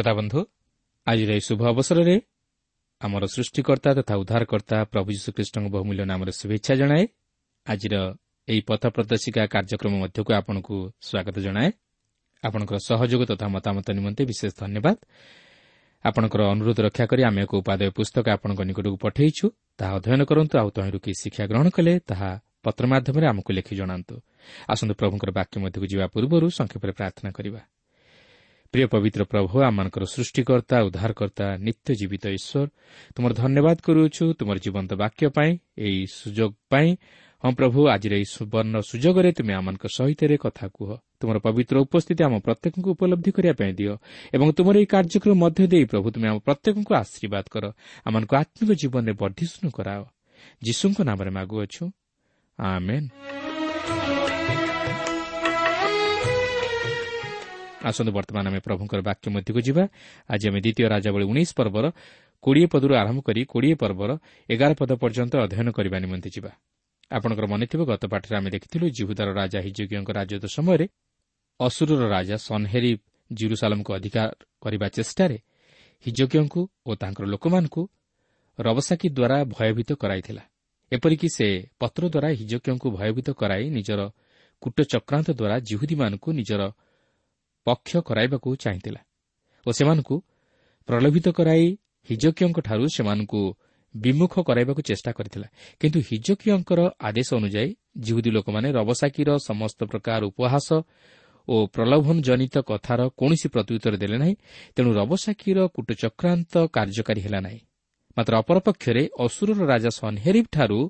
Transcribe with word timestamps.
ବନ୍ଧୁ 0.00 0.40
ଆଜିର 1.06 1.30
ଏହି 1.30 1.40
ଶୁଭ 1.40 1.60
ଅବସରରେ 1.64 2.16
ଆମର 3.00 3.24
ସୃଷ୍ଟିକର୍ତ୍ତା 3.26 3.90
ତଥା 3.98 4.14
ଉଦ୍ଧାରକର୍ତ୍ତା 4.16 4.76
ପ୍ରଭୁ 4.84 5.08
ଯୀଶୁଖ୍ରୀଷ୍ଟଙ୍କ 5.12 5.66
ବହୁମୂଲ୍ୟ 5.68 6.04
ନାମରେ 6.04 6.32
ଶୁଭେଚ୍ଛା 6.32 6.74
ଜଣାଏ। 6.74 7.04
ଆଜିର 7.66 7.94
ଏହି 8.48 8.60
ପଥ 8.68 8.82
ପ୍ରଦର୍ଶିକା 8.86 9.42
କାର୍ଯ୍ୟକ୍ରମ 9.46 9.92
ମଧ୍ୟକୁ 10.02 10.30
ଆପଣଙ୍କୁ 10.32 10.76
ସ୍ୱାଗତ 11.08 11.36
ଜଣାଏ। 11.38 11.70
ଆପଣଙ୍କର 12.44 12.76
ସହଯୋଗ 12.88 13.22
ତଥା 13.30 13.46
ମତାମତ 13.48 13.86
ନିମନ୍ତେ 13.98 14.22
ବିଶେଷ 14.24 14.52
ଧନ୍ୟବାଦ। 14.60 14.96
ଆପଣଙ୍କର 16.04 16.40
ଅନୁରୋଧ 16.54 16.78
ରକ୍ଷା 16.80 17.04
କରି 17.06 17.22
ଆମେ 17.22 17.40
ଏକ 17.42 17.52
ଉପାଦେୟ 17.54 17.90
ପୁସ୍ତକ 17.90 18.26
ଆପଣଙ୍କ 18.36 18.60
ନିକଟକୁ 18.68 18.96
ପଠାଇଛୁ। 19.04 19.46
ତାହା 19.78 19.92
ଅଧ୍ୟୟନ 19.98 20.22
କରନ୍ତୁ 20.30 20.54
ଆଉ 20.58 20.68
ତହିଁରୁ 20.76 20.98
କି 21.04 21.12
ଶିକ୍ଷା 21.22 21.44
ଗ୍ରହଣ 21.50 21.66
କଲେ 21.76 21.92
ତାହା 22.10 22.30
ପତ୍ର 22.64 22.84
ମାଧ୍ୟମରେ 22.86 23.26
ଆମକୁ 23.26 23.50
ଲେଖି 23.52 23.74
ଜଣାନ୍ତୁ। 23.76 24.14
ଆସନ୍ତୁ 24.72 24.94
ପ୍ରଭୁଙ୍କର 24.94 25.30
ବାକ୍ୟ 25.38 25.54
ମଧ୍ୟକୁ 25.62 25.86
ଯିବା 25.92 26.06
ପୂର୍ବରୁ 26.14 26.46
ସଂକ୍ଷେପରେ 26.58 26.92
ପ୍ରାର୍ଥନା 26.92 27.30
କରିବା। 27.38 27.62
ପ୍ରିୟ 28.72 28.86
ପବିତ୍ର 28.88 29.22
ପ୍ରଭୁ 29.24 29.54
ଆମମାନଙ୍କର 29.68 30.04
ସୃଷ୍ଟିକର୍ତ୍ତା 30.14 30.76
ଉଦ୍ଧାରକର୍ତ୍ତା 30.86 31.46
ନିତ୍ୟ 31.66 31.88
ଜୀବିତ 32.00 32.24
ଈଶ୍ୱର 32.38 32.66
ତୁମର 33.14 33.32
ଧନ୍ୟବାଦ 33.42 33.76
କରୁଅଛୁ 33.86 34.24
ତୁମର 34.38 34.56
ଜୀବନ୍ତ 34.64 34.90
ବାକ୍ୟ 35.02 35.24
ପାଇଁ 35.36 35.50
ଏହି 35.84 36.00
ସୁଯୋଗ 36.18 36.52
ପାଇଁ 36.72 36.88
ହଁ 37.44 37.52
ପ୍ରଭୁ 37.58 37.80
ଆଜିର 37.94 38.12
ଏହି 38.16 38.26
ସୁବର୍ଣ୍ଣ 38.36 38.74
ସୁଯୋଗରେ 38.90 39.30
ତୁମେ 39.38 39.52
ଆମମାନଙ୍କ 39.58 39.84
ସହିତ 39.96 40.20
କଥା 40.38 40.66
କୁହ 40.72 40.90
ତୁମର 41.20 41.36
ପବିତ୍ର 41.46 41.76
ଉପସ୍ଥିତି 41.86 42.22
ଆମ 42.26 42.34
ପ୍ରତ୍ୟେକଙ୍କୁ 42.46 42.88
ଉପଲବ୍ଧି 42.94 43.30
କରିବା 43.36 43.54
ପାଇଁ 43.60 43.72
ଦିଅ 43.78 43.92
ଏବଂ 44.34 44.46
ତୁମର 44.56 44.74
ଏହି 44.80 44.88
କାର୍ଯ୍ୟକ୍ରମ 44.94 45.34
ମଧ୍ୟ 45.44 45.62
ଦେଇ 45.72 45.84
ପ୍ରଭୁ 45.84 46.06
ତୁମେ 46.14 46.26
ଆମ 46.32 46.38
ପ୍ରତ୍ୟେକଙ୍କୁ 46.46 46.92
ଆଶୀର୍ବାଦ 47.02 47.44
କର। 47.54 47.64
ଆମମାନଙ୍କୁ 48.06 48.34
ଆତ୍ମିକ 48.42 48.70
ଜୀବନରେ 48.80 49.12
ବର୍ଦ୍ଧିଷ୍ଣୁ 49.22 49.68
କରାଅ। 49.76 50.02
ଯୀଶୁଙ୍କ 50.62 50.98
ନାମରେ 51.08 51.30
ମାଗୁଅଛୁ। 51.30 51.84
ଆସନ୍ତୁ 57.88 58.10
ବର୍ତ୍ତମାନ 58.16 58.44
ଆମେ 58.50 58.60
ପ୍ରଭୁଙ୍କର 58.66 59.00
ବାକ୍ୟ 59.08 59.26
ମଧ୍ୟକୁ 59.34 59.60
ଯିବା। 59.66 59.84
ଆଜି 60.32 60.44
ଆମେ 60.50 60.60
ଦ୍ୱିତୀୟ 60.64 60.86
ରାଜାବଳୀ 60.94 61.24
ଉଣେଇଶ 61.32 61.50
ପର୍ବର 61.58 61.84
କୋଡ଼ିଏ 62.44 62.66
ପଦରୁ 62.72 62.92
ଆରମ୍ଭ 63.02 63.20
କରି 63.28 63.40
କୋଡ଼ିଏ 63.52 63.76
ପର୍ବର 63.82 64.10
ଏଗାର 64.48 64.72
ପଦ 64.80 64.90
ପର୍ଯ୍ୟନ୍ତ 65.02 65.34
ଅଧ୍ୟୟନ 65.44 65.68
କରିବା 65.76 65.96
ନିମନ୍ତେ 66.04 66.28
ଯିବା। 66.34 66.50
ଆପଣଙ୍କର 67.10 67.46
ମନେଥିବ 67.52 67.80
ଗତ 67.90 68.02
ପାଠରେ 68.12 68.34
ଆମେ 68.38 68.48
ଦେଖିଥିଲୁ 68.54 68.86
ଜିହୁଦାର 68.96 69.28
ରାଜା 69.40 69.58
ହିଜୋଗୀଙ୍କ 69.66 70.10
ରାଜତ୍ୱ 70.18 70.52
ସମୟରେ 70.56 70.86
ଅସୁରର 71.60 72.02
ରାଜା 72.16 72.36
ସନ୍ହେରି 72.48 72.92
ଜିରୁସାଲମକୁ 73.30 73.90
ଅଧିକାର 73.98 74.28
କରିବା 74.62 74.86
ଚେଷ୍ଟାରେ 74.96 75.38
ହିଜୋଗ୍ୟଙ୍କୁ 76.04 76.60
ଓ 76.88 76.90
ତାଙ୍କର 77.02 77.24
ଲୋକମାନଙ୍କୁ 77.34 77.82
ରବସାକି 78.58 79.06
ଦ୍ୱାରା 79.16 79.38
ଭୟଭୀତ 79.54 79.90
କରାଇଥିଲା। 80.02 80.42
ଏପରିକି 80.92 81.28
ସେ 81.36 81.46
ପତ୍ର 81.80 82.02
ଦ୍ୱାରା 82.12 82.28
ହିଜୋଗ୍ୟଙ୍କୁ 82.40 82.88
ଭୟଭୀତ 82.98 83.28
କରାଇ 83.40 83.64
ନିଜର 83.76 84.00
କୂଟଚକ୍ରାନ୍ତ 84.62 85.28
ଦ୍ୱାରା 85.38 85.56
ଜିହୁଦୀମାନଙ୍କୁ 85.68 86.28
ନିଜର 86.40 86.62
ପକ୍ଷ 87.66 87.90
କରାଇବାକୁ 88.08 88.48
ଚାହିଁଥିଲା 88.62 89.00
ଓ 89.66 89.70
ସେମାନଙ୍କୁ 89.78 90.16
ପ୍ରଲୋଭିତ 90.88 91.26
କରାଇ 91.38 91.66
ହିଜକିୟଙ୍କଠାରୁ 92.08 92.84
ସେମାନଙ୍କୁ 92.96 93.42
ବିମୁଖ 93.94 94.34
କରାଇବାକୁ 94.48 94.80
ଚେଷ୍ଟା 94.88 95.10
କରିଥିଲା। 95.12 95.48
କିନ୍ତୁ 95.80 95.98
ହିଜକିୟଙ୍କର 96.08 96.80
ଆଦେଶ 97.08 97.28
ଅନୁଯାୟୀ 97.40 97.70
ଜିହୁଦୀ 98.04 98.30
ଲୋକମାନେ 98.36 98.68
ରବସାକୀର 98.72 99.28
ସମସ୍ତ 99.48 99.80
ପ୍ରକାର 99.90 100.20
ଉପହାସ 100.30 100.68
ଓ 101.48 101.54
ପ୍ରଲୋଭନ 101.74 102.16
ଜନିତ 102.28 102.56
କଥାର 102.70 103.00
କୌଣସି 103.18 103.46
ପ୍ରତ୍ୟୁତ୍ତର 103.54 103.94
ଦେଲେ 104.02 104.16
ନାହିଁ 104.22 104.34
ତେଣୁ 104.74 104.90
ରବସାକୀର 105.00 105.58
କୂଟଚକ୍ରାନ୍ତ 105.74 106.52
କାର୍ଯ୍ୟକାରୀ 106.76 107.20
ହେଲା 107.24 107.40
ନାହିଁ। 107.46 107.60
ମାତ୍ର 108.16 108.32
ଅପରପକ୍ଷରେ 108.42 109.02
ଅସୁରର 109.24 109.60
ରାଜା 109.72 109.90
ସନ୍ହେରିବ୍ଠାରୁ 110.00 110.80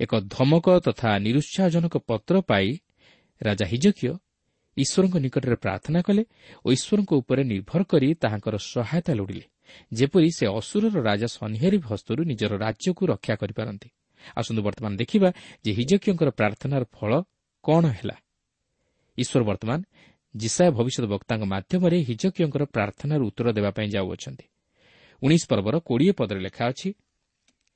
ଏକ 0.00 0.12
ଧମକ 0.34 0.66
ତଥା 0.86 1.10
ନିରୁତ୍ସାହଜନକ 1.26 1.94
ପତ୍ର 2.08 2.34
ପାଇ 2.50 2.68
ରାଜା 3.40 3.64
ହିଜକିୟ 3.72 4.12
ଈଶ୍ୱରଙ୍କ 4.76 5.16
ନିକଟରେ 5.24 5.56
ପ୍ରାର୍ଥନା 5.56 6.00
କଲେ 6.06 6.22
ଓ 6.64 6.68
ଈଶ୍ୱରଙ୍କ 6.76 7.10
ଉପରେ 7.12 7.42
ନିର୍ଭର 7.44 7.80
କରି 7.84 8.08
ତାହାଙ୍କର 8.14 8.54
ସହାୟତା 8.72 9.12
ଲୋଡ଼ିଲେ। 9.18 9.46
ଯେପରି 9.92 10.28
ସେ 10.38 10.44
ଅସୁରର 10.58 10.96
ରାଜା 11.08 11.28
ସନ୍ହେରିଭ 11.38 11.82
ହସ୍ତରୁ 11.92 12.20
ନିଜର 12.30 12.52
ରାଜ୍ୟକୁ 12.64 13.02
ରକ୍ଷା 13.12 13.34
କରିପାରନ୍ତି। 13.42 13.88
ଆସନ୍ତୁ 14.40 14.60
ବର୍ତ୍ତମାନ 14.62 14.92
ଦେଖିବା 15.02 15.28
ଯେ 15.64 15.70
ହିଜକିୟଙ୍କର 15.78 16.28
ପ୍ରାର୍ଥନାର 16.38 16.82
ଫଳ 16.96 17.12
କ'ଣ 17.64 17.84
ହେଲା। 17.98 18.16
ଈଶ୍ୱର 19.18 19.42
ବର୍ତ୍ତମାନ 19.50 19.80
ଜିସାଏ 20.34 20.70
ଭବିଷ୍ୟତ 20.78 21.04
ବକ୍ତାଙ୍କ 21.14 21.44
ମାଧ୍ୟମରେ 21.54 21.98
ହିଜକିୟଙ୍କର 22.08 22.62
ପ୍ରାର୍ଥନାର 22.74 23.20
ଉତ୍ତର 23.28 23.46
ଦେବା 23.56 23.70
ପାଇଁ 23.76 23.88
ଯାଉଅଛନ୍ତି। 23.96 24.46
ଉଣେଇଶ 25.22 25.44
ପର୍ବର 25.50 25.74
କୋଡ଼ିଏ 25.88 26.12
ପଦରେ 26.18 26.40
ଲେଖା 26.46 26.64
ଅଛି 26.72 26.88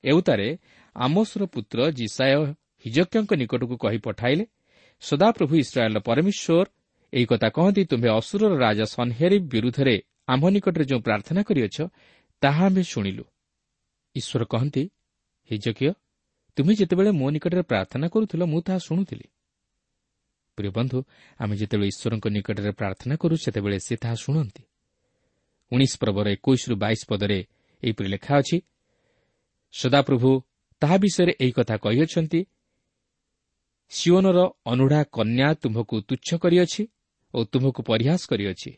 ଏଉତାରେ 0.04 0.48
ଆମୋସର 0.96 1.42
ପୁତ୍ର 1.54 1.78
ଜିସାୟ 2.00 2.40
ହିଜକିୟଙ୍କ 2.84 3.30
ନିକଟକୁ 3.40 3.74
କହି 3.82 3.98
ପଠାଇଲେ 4.06 4.44
ସଦାପ୍ରଭୁ 5.02 5.54
ଇସ୍ରାଏଲ୍ର 5.64 6.00
ପରମେଶ୍ୱର 6.08 6.66
ଏହି 7.12 7.26
କଥା 7.26 7.48
କହନ୍ତି 7.48 7.82
ତୁମ୍ଭେ 7.84 8.08
ଅସୁରର 8.20 8.52
ରାଜା 8.58 8.86
ସନ୍ହେରିବ୍ 8.96 9.46
ବିରୁଦ୍ଧରେ 9.48 9.96
ଆମ୍ଭ 10.28 10.44
ନିକଟରେ 10.54 10.84
ଯେଉଁ 10.84 11.00
ପ୍ରାର୍ଥନା 11.00 11.40
କରିଅଛ 11.48 11.76
ତାହା 12.42 12.64
ଆମେ 12.66 12.82
ଶୁଣିଲୁ। 12.82 13.24
ଈଶ୍ୱର 14.16 14.42
କହନ୍ତି 14.44 14.82
ହିଜକିୟ 15.50 15.90
ତୁମେ 16.56 16.72
ଯେତେବେଳେ 16.74 17.10
ମୋ 17.20 17.26
ନିକଟରେ 17.30 17.62
ପ୍ରାର୍ଥନା 17.62 18.06
କରୁଥିଲ 18.08 18.42
ମୁଁ 18.52 18.60
ତାହା 18.66 18.78
ଶୁଣୁଥିଲି। 18.78 19.26
ପ୍ରିୟ 20.58 20.70
ବନ୍ଧୁ 20.70 20.98
ଆମେ 21.40 21.54
ଯେତେବେଳେ 21.60 21.88
ଈଶ୍ୱରଙ୍କ 21.92 22.26
ନିକଟରେ 22.36 22.72
ପ୍ରାର୍ଥନା 22.80 23.14
କରୁ 23.16 23.34
ସେତେବେଳେ 23.44 23.78
ସେ 23.86 23.94
ତାହା 24.02 24.16
ଶୁଣନ୍ତି। 24.24 24.62
ଉଣେଇଶ 25.72 25.92
ପର୍ବର 26.00 26.26
ଏକୋଇଶରୁ 26.36 26.74
ବାଇଶ 26.76 27.00
ପଦରେ 27.10 27.38
ଏହିପରି 27.82 28.08
ଲେଖା 28.08 28.32
ଅଛି 28.40 28.56
ସଦାପ୍ରଭୁ 29.74 30.30
ତାହା 30.82 30.96
ବିଷୟରେ 30.96 31.32
ଏହି 31.42 31.52
କଥା 31.58 31.76
କହିଅଛନ୍ତି 31.76 32.40
ସିଓନର 33.92 34.38
ଅନୁଢ଼ା 34.66 35.00
କନ୍ୟା 35.16 35.48
ତୁମ୍ଭକୁ 35.62 35.94
ତୁଚ୍ଛ 36.08 36.28
କରିଅଛି 36.42 36.82
ଓ 37.36 37.38
ତୁମ୍ଭକୁ 37.44 37.80
ପରିହାସ 37.90 38.22
କରିଅଛି। 38.30 38.70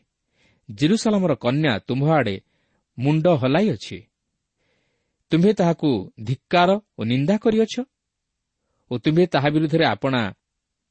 ଜିରୁସାଲାମର 0.69 1.33
କନ୍ୟା 1.43 1.73
ତୁମ୍ଭ 1.87 2.05
ଆଡ଼େ 2.19 2.35
ମୁଣ୍ଡ 2.97 3.25
ହଲାଇଅଛି। 3.41 3.97
ତୁମ୍ଭେ 5.31 5.51
ତାହାକୁ 5.53 5.89
ଧିକ୍କାର 6.27 6.69
ଓ 6.99 7.01
ନିନ୍ଦା 7.11 7.35
କରିଅଛ? 7.43 7.75
ଓ 8.91 8.93
ତୁମ୍ଭେ 8.97 9.23
ତାହା 9.33 9.49
ବିରୁଦ୍ଧରେ 9.55 9.85
ଆପଣା 9.85 10.21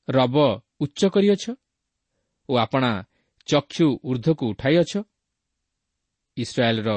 ରବ 0.08 0.36
ଉଚ୍ଚ 0.80 1.00
କରିଅଛ? 1.14 1.44
ଓ 2.48 2.52
ଆପଣା 2.56 2.90
ଚକ୍ଷୁ 3.48 3.86
ଉର୍ଦ୍ଧ୍ୱକୁ 4.08 4.44
ଉଠାଇଅଛ? 4.52 4.92
ଇସ୍ରାଏଲ୍ର 6.36 6.90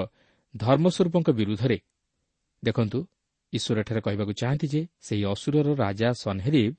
ଧର୍ମସ୍ୱରୂପଙ୍କ 0.55 1.29
ବିରୁଦ୍ଧରେ। 1.39 1.77
ଦେଖନ୍ତୁ 2.63 2.99
ଈଶ୍ୱର 3.53 3.77
ଏଠାରେ 3.79 4.01
କହିବାକୁ 4.01 4.33
ଚାହାନ୍ତି 4.41 4.67
ଯେ 4.73 4.81
ସେହି 5.05 5.23
ଅସୁରର 5.33 5.67
ରାଜା 5.83 6.09
ସନ୍ହେରିବ୍ 6.23 6.75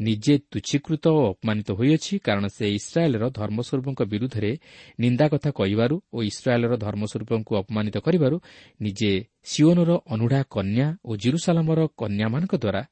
ନିଜେ 0.00 0.34
ତୁଚ୍ଛୀକୃତ 0.50 1.04
ଓ 1.08 1.22
ଅପମାନିତ 1.32 1.68
ହୋଇଅଛି 1.72 2.14
କାରଣ 2.18 2.44
ସେ 2.48 2.66
ଇସ୍ରାଏଲ୍ର 2.78 3.24
ଧର୍ମସ୍ୱରୂପଙ୍କ 3.30 4.00
ବିରୁଦ୍ଧରେ 4.12 4.52
ନିନ୍ଦା 5.00 5.26
କଥା 5.28 5.50
କହିବାରୁ 5.50 5.96
ଓ 6.12 6.18
ଇସ୍ରାଏଲ୍ର 6.22 6.74
ଧର୍ମସ୍ୱରୂପଙ୍କୁ 6.84 7.52
ଅପମାନିତ 7.62 7.96
କରିବାରୁ 8.06 8.36
ନିଜେ 8.80 9.12
ସିଓନର 9.44 9.90
ଅନୁଢ଼ା 10.14 10.40
କନ୍ୟା 10.54 10.86
ଓ 11.04 11.10
ଜିରୁସାଲାମର 11.16 11.80
କନ୍ୟାମାନଙ୍କ 12.00 12.54
ଦ୍ୱାରା 12.64 12.82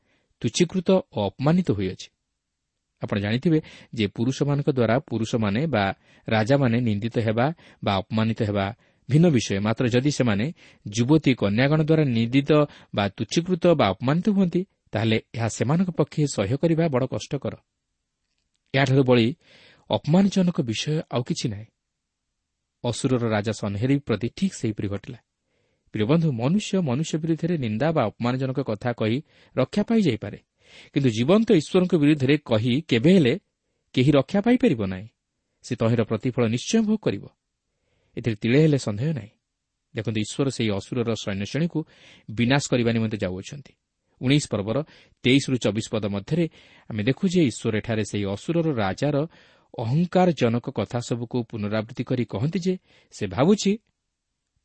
ତୁଚ୍ଛୀକୃତ 0.42 0.88
ଓ 1.16 1.18
ଅପମାନିତ 1.28 1.68
ହୋଇଅଛି। 1.72 2.08
ଆପଣ 3.02 3.16
ଜାଣିଥିବେ 3.18 3.58
ଯେ 3.94 4.04
ପୁରୁଷମାନଙ୍କ 4.16 4.68
ଦ୍ୱାରା 4.78 4.96
ପୁରୁଷମାନେ 5.08 5.60
ବା 5.66 5.84
ରାଜାମାନେ 6.28 6.76
ନିନ୍ଦିତ 6.80 7.16
ହେବା 7.26 7.46
ବା 7.84 7.92
ଅପମାନିତ 8.00 8.40
ହେବା 8.48 8.66
ଭିନ୍ନ 9.08 9.26
ବିଷୟ। 9.36 9.58
ମାତ୍ର 9.66 9.84
ଯଦି 9.94 10.10
ସେମାନେ 10.18 10.46
ଯୁବତୀ 10.86 11.32
କନ୍ୟାଗଣ 11.42 11.80
ଦ୍ୱାରା 11.88 12.04
ନିନ୍ଦିତ 12.16 12.50
ବା 12.96 13.04
ତୁଚ୍ଛୀକୃତ 13.16 13.64
ବା 13.80 13.86
ଅପମାନିତ 13.94 14.26
ହୁଅନ୍ତି 14.36 14.60
ତାହେଲେ 14.92 15.22
ଏହା 15.34 15.48
ସେମାନଙ୍କ 15.48 15.90
ପକ୍ଷେ 15.90 16.26
ସହ୍ୟ 16.26 16.56
କରିବା 16.56 16.88
ବଡ଼ 16.88 17.06
କଷ୍ଟକର। 17.06 17.54
ଏହାଠାରୁ 18.74 19.02
ବଳି 19.04 19.26
ଅପମାନଜନକ 19.90 20.60
ବିଷୟ 20.60 21.00
ଆଉ 21.10 21.22
କିଛି 21.22 21.48
ନାହିଁ। 21.48 21.66
ଅସୁରର 22.84 23.28
ରାଜା 23.28 23.52
ସନ୍ହେରି 23.52 23.96
ପ୍ରତି 23.98 24.28
ଠିକ୍ 24.36 24.54
ସେହିପରି 24.54 24.88
ଘଟିଲା। 24.88 25.18
ପ୍ରିୟବନ୍ଧୁ 25.92 26.32
ମନୁଷ୍ୟ 26.32 26.80
ମନୁଷ୍ୟ 26.80 27.18
ବିରୁଦ୍ଧରେ 27.18 27.58
ନିନ୍ଦା 27.58 27.92
ବା 27.92 28.02
ଅପମାନଜନକ 28.04 28.60
କଥା 28.60 28.90
କହି 28.92 29.18
ରକ୍ଷା 29.56 29.82
ପାଇଯାଇପାରେ 29.82 30.38
କିନ୍ତୁ 30.94 31.10
ଜୀବନ୍ତ 31.10 31.48
ଈଶ୍ୱରଙ୍କ 31.52 31.94
ବିରୁଦ୍ଧରେ 31.94 32.34
କହି 32.44 32.72
କେବେ 32.88 33.12
ହେଲେ 33.14 33.34
କେହି 33.94 34.10
ରକ୍ଷା 34.10 34.40
ପାଇପାରିବ 34.40 34.82
ନାହିଁ। 34.86 35.08
ସେ 35.62 35.76
ତହିଁର 35.76 36.02
ପ୍ରତିଫଳ 36.04 36.42
ନିଶ୍ଚୟ 36.48 36.82
ଭୋଗ 36.82 36.98
କରିବ। 37.02 37.24
ଏଥିରେ 38.16 38.36
ତିଳେ 38.36 38.58
ହେଲେ 38.62 38.78
ସନ୍ଦେହ 38.78 39.10
ନାହିଁ। 39.12 39.30
ଦେଖନ୍ତୁ 39.94 40.18
ଈଶ୍ୱର 40.20 40.48
ସେହି 40.50 40.70
ଅସୁରର 40.70 41.10
ସୈନ୍ୟଶ୍ରେଣୀକୁ 41.14 41.78
ବିନାଶ 42.30 42.62
କରିବା 42.70 42.90
ନିମନ୍ତେ 42.92 43.16
ଯାଉଅଛନ୍ତି। 43.16 43.72
ଉଣେଇଶ 44.20 44.44
ପର୍ବର 44.50 44.76
ତେଇଶରୁ 45.24 45.56
ଚବିଶ 45.56 45.86
ପଦ 45.92 46.04
ମଧ୍ୟରେ 46.06 46.44
ଆମେ 46.90 47.02
ଦେଖୁ 47.02 47.24
ଯେ 47.28 47.40
ଈଶ୍ୱର 47.50 47.74
ଏଠାରେ 47.76 48.04
ସେହି 48.04 48.24
ଅସୁରର 48.24 48.66
ରାଜାର 48.74 49.16
ଅହଙ୍କାରଜନକ 49.78 50.66
କଥା 50.70 50.98
ସବୁକୁ 50.98 51.38
ପୁନରାବୃତ୍ତି 51.42 52.02
କରି 52.04 52.24
କହନ୍ତି 52.24 52.58
ଯେ 52.58 52.74
ସେ 53.12 53.24
ଭାବୁଛି 53.26 53.72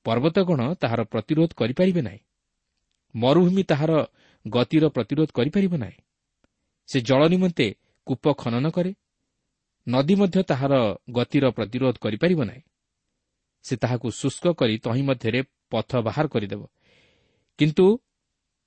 ପର୍ବତଗଣ 0.05 0.61
ତାହାର 0.73 1.01
ପ୍ରତିରୋଧ 1.03 1.49
କରିପାରିବେ 1.55 2.01
ନାହିଁ। 2.01 2.19
ମରୁଭୂମି 3.15 3.63
ତାହାର 3.63 3.91
ଗତିର 4.47 4.85
ପ୍ରତିରୋଧ 4.87 5.29
କରିପାରିବ 5.33 5.73
ନାହିଁ। 5.77 5.97
ସେ 6.87 6.97
ଜଳ 7.01 7.21
ନିମନ୍ତେ 7.27 7.67
କୂପ 8.07 8.33
ଖନନ 8.33 8.65
କରେ 8.69 8.91
ନଦୀ 9.87 10.15
ମଧ୍ୟ 10.15 10.43
ତାହାର 10.43 10.73
ଗତିର 11.11 11.45
ପ୍ରତିରୋଧ 11.49 11.95
କରିପାରିବ 12.01 12.39
ନାହିଁ। 12.43 12.61
ସେ 13.65 13.75
ତାହାକୁ 13.75 14.07
ଶୁଷ୍କ 14.11 14.45
କରି 14.53 14.75
ତହିଁ 14.77 15.01
ମଧ୍ୟରେ 15.01 15.39
ପଥ 15.69 15.91
ବାହାର 15.97 16.25
କରିଦେବ। 16.27 16.61
କିନ୍ତୁ 17.59 17.85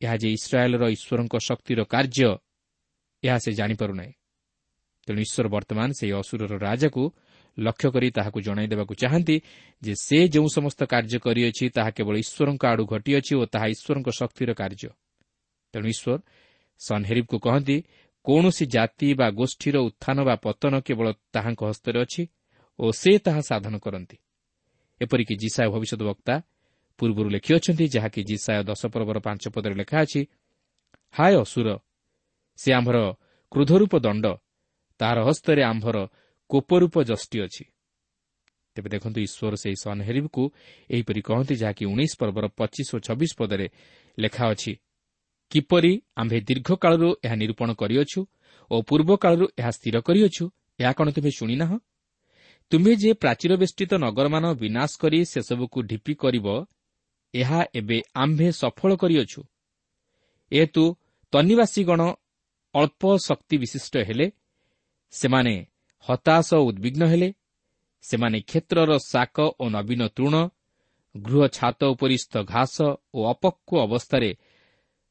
ଏହା 0.03 0.17
ଯେ 0.17 0.29
ଇସ୍ରାଏଲ୍ର 0.39 0.85
ଈଶ୍ୱରଙ୍କ 0.97 1.35
ଶକ୍ତିର 1.49 1.81
କାର୍ଯ୍ୟ 1.85 2.31
ଏହା 3.23 3.39
ସେ 3.45 3.51
ଜାଣିପାରୁନାହିଁ। 3.53 4.13
ତେଣୁ 5.07 5.21
ଈଶ୍ୱର 5.27 5.47
ବର୍ତ୍ତମାନ 5.49 5.89
ସେହି 5.99 6.13
ଅସୁରର 6.21 6.53
ରାଜାକୁ 6.67 7.03
ଲକ୍ଷ୍ୟ 7.59 7.89
କରି 7.95 8.09
ତାହାକୁ 8.11 8.39
ଜଣାଇ 8.47 8.67
ଦେବାକୁ 8.73 8.95
ଚାହାନ୍ତି 9.03 9.37
ଯେ 9.83 9.93
ସେ 10.07 10.19
ଯେଉଁ 10.29 10.49
ସମସ୍ତ 10.57 10.81
କାର୍ଯ୍ୟ 10.93 11.19
କରିଅଛି 11.27 11.65
ତାହା 11.77 11.91
କେବଳ 11.97 12.15
ଈଶ୍ୱରଙ୍କ 12.25 12.63
ଆଡ଼ୁ 12.73 12.85
ଘଟିଅଛି 12.93 13.33
ଓ 13.41 13.45
ତାହା 13.53 13.67
ଈଶ୍ୱରଙ୍କ 13.75 14.09
ଶକ୍ତିର 14.21 14.51
କାର୍ଯ୍ୟ। 14.61 14.91
ତେଣୁ 15.75 15.87
ଈଶ୍ୱର 15.95 16.19
ସନ୍ହେରିବ୍କୁ 16.81 17.37
କହନ୍ତି 17.47 17.77
କୌଣସି 18.25 18.65
ଜାତି 18.67 19.09
ବା 19.15 19.27
ଗୋଷ୍ଠୀର 19.31 19.77
ଉତ୍ଥାନ 19.89 20.19
ବା 20.29 20.35
ପତନ 20.45 20.75
କେବଳ 20.87 21.07
ତାହାଙ୍କ 21.35 21.61
ହସ୍ତରେ 21.71 21.99
ଅଛି 22.05 22.23
ଓ 22.79 22.85
ସେ 22.93 23.13
ତାହା 23.19 23.41
ସାଧନ 23.41 23.75
କରନ୍ତି। 23.79 24.17
ଏପରିକି 25.01 25.35
ଜିସାୟ 25.43 25.69
ଭବିଷ୍ୟତ 25.75 26.03
ବକ୍ତା 26.11 26.35
ପୂର୍ବରୁ 26.99 27.29
ଲେଖିଅଛନ୍ତି 27.35 27.85
ଯାହାକି 27.95 28.21
ଜିସାୟ 28.31 28.63
ଦଶ 28.71 28.83
ପର୍ବର 28.95 29.19
ପାଞ୍ଚ 29.27 29.45
ପଦରେ 29.55 29.75
ଲେଖା 29.81 29.99
ଅଛି 30.05 30.21
ହାୟ 31.15 31.35
ଅସୁର 31.45 31.69
ସେ 32.59 32.71
ଆମ୍ଭର 32.79 32.99
କ୍ରୋଧରୂପ 33.53 33.93
ଦଣ୍ଡ 34.07 34.27
ତାହାର 35.01 35.19
ହସ୍ତରେ 35.29 35.63
ଆମ୍ଭର 35.63 35.97
କୋପରୂପ 36.51 36.95
ଜଷ୍ଟି 37.11 37.39
ଅଛି। 37.47 37.65
ତେବେ 38.77 38.89
ଦେଖନ୍ତୁ 38.95 39.19
ଈଶ୍ୱର 39.27 39.55
ସେହି 39.63 39.77
ସନ୍ହେରିବ୍କୁ 39.85 40.43
ଏହିପରି 40.91 41.21
କହନ୍ତି 41.29 41.55
ଯାହାକି 41.63 41.85
ଉଣେଇଶ 41.93 42.13
ପର୍ବର 42.21 42.45
ପଚିଶ 42.59 42.89
ଓ 42.95 42.99
ଛବିଶ 43.07 43.33
ପଦରେ 43.39 43.67
ଲେଖା 44.19 44.45
ଅଛି 44.53 44.73
କିପରି 45.53 45.93
ଆମ୍ଭେ 46.17 46.39
ଦୀର୍ଘକାଳରୁ 46.49 47.09
ଏହା 47.25 47.37
ନିରୂପଣ 47.41 47.69
କରିଅଛୁ 47.81 48.21
ଓ 48.71 48.77
ପୂର୍ବକାଳରୁ 48.89 49.45
ଏହା 49.61 49.71
ସ୍ଥିର 49.71 49.97
କରିଅଛୁ 50.09 50.45
ଏହା 50.79 50.93
କ'ଣ 50.93 51.07
ତୁମେ 51.17 51.31
ଶୁଣିନାହଁ? 51.39 51.77
ତୁମେ 52.73 52.93
ଯେ 53.03 53.11
ପ୍ରାଚୀର 53.23 53.53
ବେଷ୍ଟିତ 53.63 53.93
ନଗରମାନ 54.05 54.45
ବିନାଶ 54.63 54.91
କରି 55.03 55.19
ସେସବୁକୁ 55.33 55.79
ଢିପି 55.91 56.15
କରିବ 56.23 56.47
ଏହା 57.35 57.61
ଏବେ 57.75 57.99
ଆମ୍ଭେ 58.15 58.49
ସଫଳ 58.53 58.91
କରିଅଛୁ। 58.97 59.41
ଏହେତୁ 60.53 60.85
ତନିବାସୀଗଣ 61.33 62.01
ଅଳ୍ପ 62.75 63.03
ଶକ୍ତି 63.19 63.57
ବିଶିଷ୍ଟ 63.59 63.95
ହେଲେ 64.09 64.27
ସେମାନେ 65.13 65.55
ହତାଶ 66.09 66.49
ଓ 66.55 66.63
ଉଦ୍ବିଗ୍ନ 66.69 67.03
ହେଲେ 67.05 67.29
ସେମାନେ 68.03 68.39
କ୍ଷେତ୍ରର 68.41 68.91
ଶାକ 68.99 69.37
ଓ 69.61 69.65
ନବୀନ 69.69 70.03
ତୃଣ 70.09 70.35
ଗୃହ 71.17 71.43
ଛାତ 71.49 71.81
ଉପରିସ୍ଥ 71.85 72.35
ଘାସ 72.45 72.77
ଓ 73.15 73.21
ଅପକ୍ୱ 73.33 73.81
ଅବସ୍ଥାରେ 73.87 74.31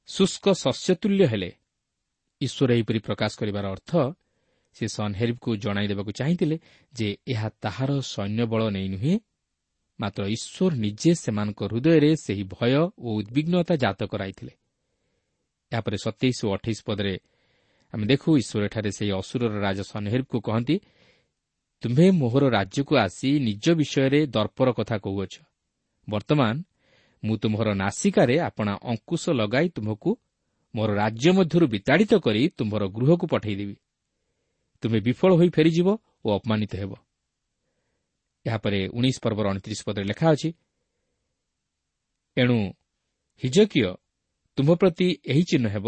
ଶୁଷ୍କ 0.08 0.46
ଶସ୍ୟତୁଲ୍ୟ 0.54 1.26
ହେଲେ। 1.28 1.50
ଈଶ୍ୱର 2.42 2.70
ଏହିପରି 2.74 3.00
ପ୍ରକାଶ 3.00 3.32
କରିବାର 3.40 3.66
ଅର୍ଥ 3.68 3.92
ସେ 4.76 4.86
ସନ୍ହେରିବ୍କୁ 4.88 5.50
ଜଣାଇ 5.58 5.88
ଦେବାକୁ 5.88 6.12
ଚାହିଁଥିଲେ 6.12 6.58
ଯେ 6.94 7.08
ଏହା 7.28 7.50
ତାହାର 7.62 7.92
ସୈନ୍ୟବଳ 8.14 8.62
ନେଇ 8.70 8.88
ନୁହେଁ। 8.90 9.16
ମାତ୍ର 10.00 10.22
ଈଶ୍ୱର 10.28 10.72
ନିଜେ 10.76 11.12
ସେମାନଙ୍କ 11.14 11.60
ହୃଦୟରେ 11.64 12.12
ସେହି 12.16 12.44
ଭୟ 12.44 12.74
ଓ 12.98 13.08
ଉଦ୍ବିଗ୍ନତା 13.20 13.76
ଜାତ 13.76 14.00
କରାଇଥିଲେ। 14.04 14.54
ଏହାପରେ 15.72 15.98
ସତେଇଶ 15.98 16.40
ଓ 16.46 16.50
ଅଠେଇଶ 16.54 16.80
ପଦରେ 16.86 17.16
ଆମେ 17.94 18.06
ଦେଖୁ 18.06 18.30
ଈଶ୍ୱର 18.38 18.64
ଏଠାରେ 18.66 18.92
ସେହି 18.92 19.12
ଅସୁରର 19.12 19.54
ରାଜା 19.60 19.84
ସନ୍ହେରିବ୍କୁ 19.84 20.38
କହନ୍ତି 20.42 20.76
ତୁମ୍ଭେ 21.84 22.12
ମୋହର 22.12 22.44
ରାଜ୍ୟକୁ 22.50 22.94
ଆସି 22.98 23.30
ନିଜ 23.40 23.66
ବିଷୟରେ 23.80 24.20
ଦର୍ପର 24.28 24.68
କଥା 24.72 24.98
କହୁଅଛ। 24.98 25.34
ବର୍ତ୍ତମାନ 26.10 26.56
ମୁଁ 27.24 27.36
ତୁମ୍ଭର 27.38 27.70
ନାସିକାରେ 27.74 28.36
ଆପଣା 28.40 28.74
ଅଙ୍କୁଶ 28.92 29.24
ଲଗାଇ 29.30 29.68
ତୁମ୍ଭକୁ 29.70 30.10
ମୋର 30.76 30.90
ରାଜ୍ୟ 30.94 31.30
ମଧ୍ୟରୁ 31.32 31.66
ବିତାଡ଼ିତ 31.68 32.14
କରି 32.16 32.42
ତୁମ୍ଭର 32.58 32.84
ଗୃହକୁ 32.88 33.26
ପଠାଇଦେବି। 33.28 33.76
ତୁମେ 34.84 35.00
ବିଫଳ 35.00 35.32
ହୋଇ 35.36 35.50
ଫେରିଯିବ 35.50 35.88
ଓ 36.26 36.28
ଅପମାନିତ 36.38 36.74
ହେବ। 36.76 36.92
ଏହାପରେ 38.48 38.80
ଉଣେଇଶ 38.98 39.18
ପର୍ବର 39.24 39.46
ଅଣତିରିଶ 39.52 39.82
ପଦରେ 39.88 40.06
ଲେଖା 40.12 40.28
ଅଛି 40.34 40.50
ଏଣୁ 42.38 42.58
ହିଜକିୟ 43.44 43.82
ତୁମ୍ଭ 44.58 44.72
ପ୍ରତି 44.82 45.08
ଏହି 45.32 45.44
ଚିହ୍ନ 45.50 45.66
ହେବ। 45.76 45.86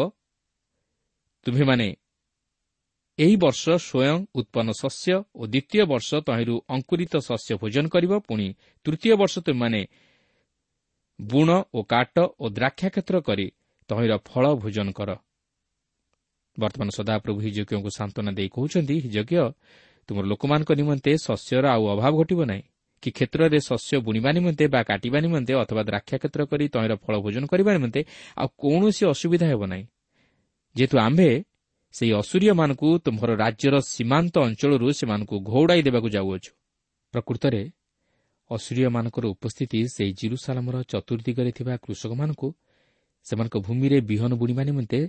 ତୁମ୍ଭେମାନେ 1.46 1.88
ଏହି 3.20 3.36
ବର୍ଷ 3.36 3.63
ସ୍ୱୟଂ 3.80 4.18
ଉତ୍ପନ୍ନ 4.39 4.70
ଶସ୍ୟ 4.82 5.13
ଓ 5.36 5.44
ଦ୍ୱିତୀୟ 5.54 5.84
ବର୍ଷ 5.92 6.10
ତହିଁରୁ 6.28 6.56
ଅଙ୍କୁରିତ 6.75 7.13
ଶସ୍ୟ 7.28 7.51
ଭୋଜନ 7.62 7.86
କରିବ। 7.94 8.12
ପୁଣି 8.28 8.48
ତୃତୀୟ 8.86 9.13
ବର୍ଷ 9.22 9.36
ତୁମମାନେ 9.46 9.82
ବୁଣ 11.20 11.50
ଓ 11.75 11.80
କାଟ 11.84 12.16
ଓ 12.39 12.46
ଦ୍ରାକ୍ଷା 12.58 12.88
କ୍ଷେତ୍ର 12.94 13.16
କରି 13.28 13.48
ତହିଁର 13.89 14.13
ଫଳ 14.30 14.44
ଭୋଜନ 14.62 14.88
କର। 14.98 15.10
ବର୍ତ୍ତମାନ 16.58 16.89
ସଦାପ୍ରଭୁ 16.98 17.39
ହିଯଜ୍ଞଙ୍କୁ 17.46 17.89
ସାନ୍ତ୍ୱନା 17.98 18.32
ଦେଇ 18.38 18.50
କହୁଛନ୍ତି 18.56 18.96
ହିଯଜ୍ଞ 19.06 19.36
ତୁମର 20.10 20.25
ଲୋକମାନଙ୍କ 20.25 20.72
ନିମନ୍ତେ 20.74 21.12
ଶସ୍ୟର 21.18 21.66
ଆଉ 21.70 21.84
ଅଭାବ 21.94 22.13
ଘଟିବ 22.18 22.39
ନାହିଁ। 22.46 22.63
କି 23.04 23.10
କ୍ଷେତ୍ରରେ 23.12 23.60
ଶସ୍ୟ 23.60 23.98
ବୁଣିବା 23.98 24.30
ନିମନ୍ତେ 24.32 24.66
ବା 24.68 24.82
କାଟିବା 24.84 25.20
ନିମନ୍ତେ 25.20 25.54
ଅଥବା 25.54 25.82
ଦ୍ରାକ୍ଷା 25.84 26.16
କ୍ଷେତ୍ର 26.18 26.42
କରି 26.46 26.66
ତହିଁର 26.74 26.94
ଫଳ 26.96 27.13
ଭୋଜନ 27.20 27.44
କରିବା 27.46 27.72
ନିମନ୍ତେ 27.74 28.01
ଆଉ 28.38 28.48
କୌଣସି 28.62 29.04
ଅସୁବିଧା 29.13 29.48
ହେବ 29.48 29.62
ନାହିଁ। 29.66 29.86
ଯେହେତୁ 30.75 30.96
ଆମ୍ଭେ 30.98 31.30
ସେହି 31.92 32.12
ଅସୁରୀୟମାନଙ୍କୁ 32.22 32.88
ତୁମ୍ଭର 33.06 33.30
ରାଜ୍ୟର 33.36 33.75
ସୀମାନ୍ତ 33.94 34.36
ଅଞ୍ଚଳରୁ 34.39 34.88
ସେମାନଙ୍କୁ 34.94 35.36
ଘଉଡ଼ାଇ 35.39 35.82
ଦେବାକୁ 35.82 36.08
ଯାଉଅଛୁ। 36.10 36.51
ପ୍ରକୃତରେ 37.13 37.62
ଅସୁରୀୟମାନଙ୍କର 38.51 39.25
ଉପସ୍ଥିତି 39.25 39.80
ସେହି 39.88 40.12
ଜିରୁସାଲାମର 40.13 40.75
ଚତୁର୍ଦିଗରେ 40.92 41.51
ଥିବା 41.51 41.74
କୃଷକମାନଙ୍କୁ 41.78 42.48
ସେମାନଙ୍କ 43.24 43.56
ଭୂମିରେ 43.58 44.01
ବିହନ 44.01 44.32
ବୁଣିବା 44.34 44.63
ନିମନ୍ତେ 44.63 45.00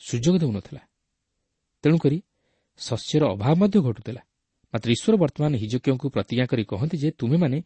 ସୁଯୋଗ 0.00 0.34
ଦେଉନଥିଲା। 0.38 0.82
ତେଣୁକରି 1.82 2.18
ଶସ୍ୟର 2.78 3.22
ଅଭାବ 3.34 3.54
ମଧ୍ୟ 3.58 3.78
ଘଟୁଥିଲା। 3.80 4.22
ମାତ୍ର 4.74 4.88
ଈଶ୍ୱର 4.92 5.14
ବର୍ତ୍ତମାନ 5.22 5.52
ହିଜକିୟଙ୍କୁ 5.62 6.06
ପ୍ରତିଜ୍ଞା 6.14 6.46
କରି 6.50 6.62
କହନ୍ତି 6.64 6.96
ଯେ 7.02 7.08
ତୁମେମାନେ 7.20 7.58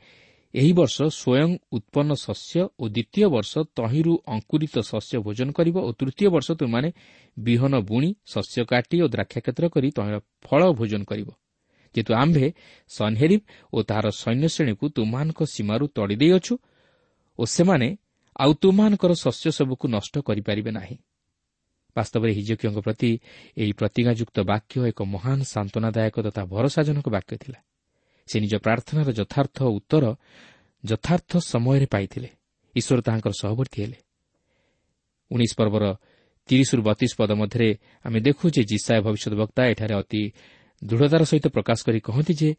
ଏହି 0.54 0.73
ବର୍ଷ 0.73 0.97
ସ୍ୱୟଂ 1.12 1.50
ଉତ୍ପନ୍ନ 1.73 2.11
ଶସ୍ୟ 2.25 2.61
ଓ 2.78 2.85
ଦ୍ୱିତୀୟ 2.88 3.26
ବର୍ଷ 3.35 3.52
ତହିଁରୁ 3.78 4.12
ଅଙ୍କୁରିତ 4.35 4.75
ଶସ୍ୟ 4.90 5.16
ଭୋଜନ 5.25 5.49
କରିବ 5.59 5.76
ଓ 5.88 5.90
ତୃତୀୟ 5.99 6.28
ବର୍ଷ 6.35 6.49
ତୁମମାନେ 6.52 6.88
ବିହନ 7.37 7.73
ବୁଣି 7.80 8.11
ଶସ୍ୟ 8.26 8.61
କାଟି 8.64 8.97
ଓ 9.04 9.06
ଦ୍ରାକ୍ଷାକ୍ଷେତ୍ର 9.14 9.64
କରି 9.75 9.88
ତହିଁର 9.97 10.16
ଫଳ 10.44 10.61
ଭୋଜନ 10.78 11.02
କରିବ। 11.04 11.28
ଯେହେତୁ 11.94 12.12
ଆମ୍ଭେ 12.14 12.47
ସନ୍ହେରିବ୍ 12.90 13.44
ଓ 13.73 13.78
ତାହାର 13.88 14.06
ସୈନ୍ୟ 14.23 14.47
ଶ୍ରେଣୀକୁ 14.54 14.85
ତୁମମାନଙ୍କ 14.97 15.40
ସୀମାରୁ 15.54 15.85
ତଡ଼ି 15.97 16.16
ଦେଇଅଛୁ 16.16 16.54
ଓ 17.38 17.42
ସେମାନେ 17.56 17.88
ଆଉ 18.37 18.50
ତୁମମାନଙ୍କର 18.62 19.12
ଶସ୍ୟ 19.25 19.47
ସବୁକୁ 19.59 19.85
ନଷ୍ଟ 19.88 20.14
କରିପାରିବେ 20.28 20.71
ନାହିଁ। 20.71 20.97
ବାସ୍ତବରେ 21.97 22.33
ହିଜକିୟଙ୍କ 22.33 22.79
ପ୍ରତି 22.79 23.11
ଏହି 23.57 23.73
ପ୍ରତିଜ୍ଞାଯୁକ୍ତ 23.73 24.37
ବାକ୍ୟ 24.53 24.75
ଏକ 24.91 24.99
ମହାନ 25.03 25.39
ସାନ୍ତ୍ୱନାଦାୟକ 25.43 26.17
ତଥା 26.27 26.43
ଭରସାଜନକ 26.45 27.07
ବାକ୍ୟ 27.09 27.35
ଥିଲା। 27.37 27.59
ସେ 28.29 28.37
ନିଜ 28.41 28.55
ପ୍ରାର୍ଥନାର 28.65 29.09
ଯଥାର୍ଥ 29.13 29.59
ଉତ୍ତର 29.79 30.05
ଯଥାର୍ଥ 30.85 31.33
ସମୟରେ 31.53 31.87
ପାଇଥିଲେ। 31.87 32.29
ଈଶ୍ୱର 32.77 33.01
ତାହାଙ୍କର 33.01 33.33
ସହବର୍ତ୍ତୀ 33.41 33.79
ହେଲେ। 33.83 33.99
ଉଣେଇଶ 35.31 35.53
ପର୍ବର 35.59 35.85
ତିରିଶରୁ 36.49 36.83
ବତିଶ 36.83 37.13
ପଦ 37.19 37.31
ମଧ୍ୟରେ 37.33 37.69
ଆମେ 38.05 38.19
ଦେଖୁ 38.21 38.45
ଯେ 38.51 38.63
ଜିସାଏ 38.65 39.01
ଭବିଷ୍ୟତ 39.01 39.35
ବକ୍ତା 39.35 39.63
ଏଠାରେ 39.73 39.95
ଅତି 39.95 40.23
ଦୃଢ଼ତାର 40.83 41.23
ସହିତ 41.25 41.47
ପ୍ରକାଶ 41.49 41.79
କରି 41.87 42.01
କହନ୍ତି 42.01 42.35
ଯେ 42.35 42.51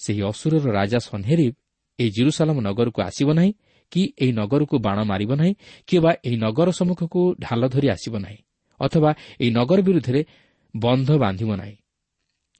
ସେହି 0.00 0.22
ଅସୁରର 0.30 0.64
ରାଜା 0.72 0.98
ସନ୍ହେରିବ୍ 0.98 1.54
ଏହି 1.98 2.10
ଜିରୁସାଲାମ 2.10 2.58
ନଗରକୁ 2.60 2.98
ଆସିବ 3.02 3.28
ନାହିଁ 3.32 3.52
କି 3.92 4.02
ଏହି 4.18 4.32
ନଗରକୁ 4.32 4.74
ବାଣ 4.78 4.98
ମାରିବ 5.04 5.30
ନାହିଁ 5.40 5.54
କିମ୍ବା 5.86 6.10
ଏହି 6.26 6.36
ନଗର 6.36 6.68
ସମ୍ମୁଖକୁ 6.70 7.20
ଢାଲ 7.40 7.62
ଧରି 7.68 7.88
ଆସିବ 7.88 8.14
ନାହିଁ। 8.18 8.40
ଅଥବା 8.82 9.10
ଏହି 9.40 9.50
ନଗର 9.50 9.78
ବିରୁଦ୍ଧରେ 9.80 10.20
ବନ୍ଧ 10.74 11.08
ବାନ୍ଧିବ 11.18 11.50
ନାହିଁ 11.56 11.76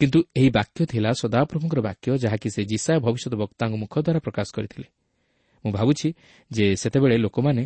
କିନ୍ତୁ 0.01 0.19
ଏହି 0.39 0.51
ବାକ୍ୟ 0.51 0.81
ଥିଲା 0.87 1.11
ସଦାପ୍ରଭୁଙ୍କର 1.13 1.81
ବାକ୍ୟ 1.89 2.09
ଯାହାକି 2.19 2.49
ସେ 2.55 2.63
ଜିସା 2.65 2.93
ଭବିଷ୍ୟତ 3.05 3.35
ବକ୍ତାଙ୍କ 3.43 3.75
ମୁଖ 3.83 3.95
ଦ୍ୱାରା 3.99 4.21
ପ୍ରକାଶ 4.21 4.49
କରିଥିଲେ 4.57 4.87
ମୁଁ 5.65 5.73
ଭାବୁଛି 5.73 6.09
ଯେ 6.51 6.65
ସେତେବେଳେ 6.75 7.17
ଲୋକମାନେ 7.19 7.65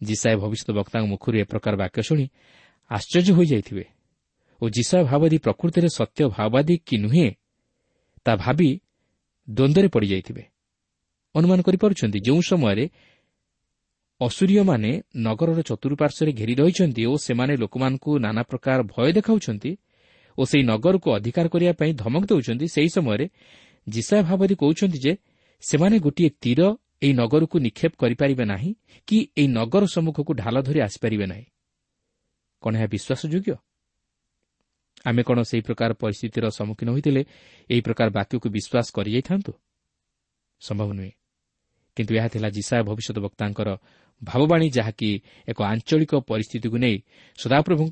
ଜିସାଏ 0.00 0.36
ଭବିଷ୍ୟତ 0.36 0.68
ବକ୍ତାଙ୍କ 0.70 1.06
ମୁଖରୁ 1.06 1.36
ଏ 1.42 1.44
ପ୍ରକାର 1.44 1.74
ବାକ୍ୟ 1.76 2.00
ଶୁଣି 2.02 2.26
ଆଶ୍ଚର୍ଯ୍ୟ 2.90 3.32
ହୋଇଯାଇଥିବେ 3.38 3.84
ଓ 4.62 4.64
ଜିସା 4.68 4.98
ଭାବାଦୀ 5.10 5.36
ପ୍ରକୃତିରେ 5.38 5.88
ସତ୍ୟ 5.98 6.20
ଭାଓବାଦୀ 6.36 6.74
କି 6.86 6.96
ନୁହେଁ 6.98 7.28
ତାହା 8.26 8.36
ଭାବି 8.36 8.70
ଦ୍ୱନ୍ଦ୍ୱରେ 9.48 9.88
ପଡ଼ିଯାଇଥିବେ 9.88 10.42
ଅନୁମାନ 11.34 11.58
କରିପାରୁଛନ୍ତି 11.62 12.18
ଯେଉଁ 12.20 12.40
ସମୟରେ 12.50 12.84
ଅସୁରୀୟମାନେ 14.20 14.90
ନଗରର 15.16 15.60
ଚତୁଃପାର୍ଶ୍ୱରେ 15.62 16.32
ଘେରି 16.32 16.54
ରହିଛନ୍ତି 16.54 17.02
ଓ 17.06 17.16
ସେମାନେ 17.16 17.56
ଲୋକମାନଙ୍କୁ 17.56 18.10
ନାନା 18.18 18.42
ପ୍ରକାର 18.42 18.78
ଭୟ 18.82 19.12
ଦେଖାଉଛନ୍ତି 19.12 19.72
ଓ 20.38 20.42
ସେହି 20.44 20.64
ନଗରକୁ 20.64 21.08
ଅଧିକାର 21.14 21.46
କରିବା 21.48 21.72
ପାଇଁ 21.72 21.92
ଧମକ 21.94 22.22
ଦେଉଛନ୍ତି 22.24 22.66
ସେହି 22.68 22.88
ସମୟରେ 22.88 23.26
ଜିସା 23.88 24.16
ଭାବଦୀ 24.22 24.54
କହୁଛନ୍ତି 24.54 24.98
ଯେ 24.98 25.12
ସେମାନେ 25.60 25.96
ଗୋଟିଏ 25.98 26.30
ତୀର 26.42 26.60
ଏହି 27.02 27.12
ନଗରକୁ 27.12 27.56
ନିକ୍ଷେପ 27.58 27.92
କରିପାରିବେ 27.98 28.44
ନାହିଁ 28.44 28.70
କି 29.06 29.18
ଏହି 29.38 29.48
ନଗର 29.48 29.84
ସମ୍ମୁଖକୁ 29.86 30.32
ଢାଲ 30.34 30.56
ଧରି 30.62 30.80
ଆସିପାରିବେ 30.80 31.26
ନାହିଁ। 31.26 31.46
କ'ଣ 32.62 32.72
ଏହା 32.76 32.86
ବିଶ୍ୱାସଯୋଗ୍ୟ? 32.86 33.54
ଆମେ 35.04 35.22
କ'ଣ 35.22 35.38
ସେହି 35.42 35.62
ପ୍ରକାର 35.62 35.90
ପରିସ୍ଥିତିର 35.94 36.44
ସମ୍ମୁଖୀନ 36.50 36.88
ହୋଇଥିଲେ 36.90 37.22
ଏହି 37.70 37.80
ପ୍ରକାର 37.80 38.08
ବାକ୍ୟକୁ 38.10 38.46
ବିଶ୍ୱାସ 38.50 38.86
କରିଯାଇଥାନ୍ତୁ? 38.94 39.52
ସମ୍ଭବ 40.60 40.88
ନୁହେଁ। 40.92 41.12
କିନ୍ତୁ 41.96 42.12
ଏହା 42.14 42.28
ଥିଲା 42.28 42.48
ଜିସା 42.50 42.76
ଭବିଷ୍ୟତ 42.82 43.18
ବକ୍ତାଙ୍କର 43.18 43.68
ଭାବବାଣୀ 44.22 44.66
ଯାହାକି 44.70 45.10
ଏକ 45.48 45.58
ଆଞ୍ଚଳିକ 45.62 46.12
ପରିସ୍ଥିତିକୁ 46.30 46.76
ନେଇ 46.78 46.96
ସଦାପ୍ରଭୁ 47.38 47.84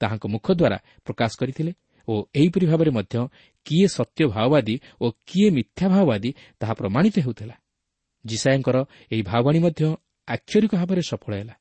ତାହାଙ୍କ 0.00 0.24
ମୁଖ 0.26 0.46
ଦ୍ୱାରା 0.52 0.78
ପ୍ରକାଶ 1.04 1.30
କରିଥିଲେ 1.40 1.72
ଓ 2.08 2.14
ଏହିପରି 2.34 2.66
ଭାବରେ 2.66 2.90
ମଧ୍ୟ 2.90 3.14
କିଏ 3.66 3.86
ସତ୍ୟ 3.88 4.22
ଭାଓବାଦୀ 4.34 4.74
ଓ 5.00 5.06
କିଏ 5.28 5.48
ମିଥ୍ୟା 5.50 5.86
ଭାଓବାଦୀ 5.88 6.30
ତାହା 6.60 6.74
ପ୍ରମାଣିତ 6.74 7.16
ହେଉଥିଲା। 7.18 7.56
ଜିସାଏଙ୍କର 8.24 8.76
ଏହି 9.12 9.22
ଭାବବାଣୀ 9.22 9.58
ମଧ୍ୟ 9.58 9.82
ଆକ୍ଷରିକ 10.28 10.72
ଭାବରେ 10.74 11.02
ସଫଳ 11.02 11.32
ହେଲା 11.40 11.54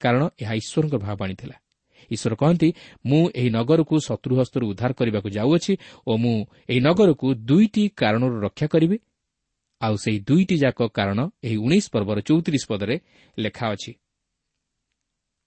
କାରଣ 0.00 0.22
ଏହା 0.42 0.52
ଈଶ୍ୱରଙ୍କ 0.60 0.94
ଭାବବାଣୀ 1.06 1.34
ଥିଲା। 1.40 1.56
ଈଶ୍ୱର 2.10 2.34
କହନ୍ତି 2.34 2.68
ମୁଁ 3.06 3.22
ଏହି 3.34 3.50
ନଗରକୁ 3.50 3.94
ଶତ୍ରୁ 4.08 4.32
ହସ୍ତରୁ 4.40 4.64
ଉଦ୍ଧାର 4.70 4.90
କରିବାକୁ 4.92 5.28
ଯାଉଅଛି 5.38 5.72
ଓ 6.06 6.12
ମୁଁ 6.22 6.36
ଏହି 6.68 6.80
ନଗରକୁ 6.88 7.26
ଦୁଇଟି 7.48 7.84
କାରଣରୁ 8.00 8.36
ରକ୍ଷା 8.46 8.66
କରିବି 8.66 8.96
ଆଉ 9.80 9.94
ସେହି 9.96 10.18
ଦୁଇଟି 10.28 10.56
ଯାକ 10.58 10.78
କାରଣ 10.88 11.20
ଏହି 11.46 11.56
ଉଣେଇଶ 11.56 11.86
ପର୍ବର 11.94 12.18
ଚଉତିରିଶ 12.20 12.64
ପଦରେ 12.70 12.96
ଲେଖା 13.38 13.66
ଅଛି। 13.74 13.92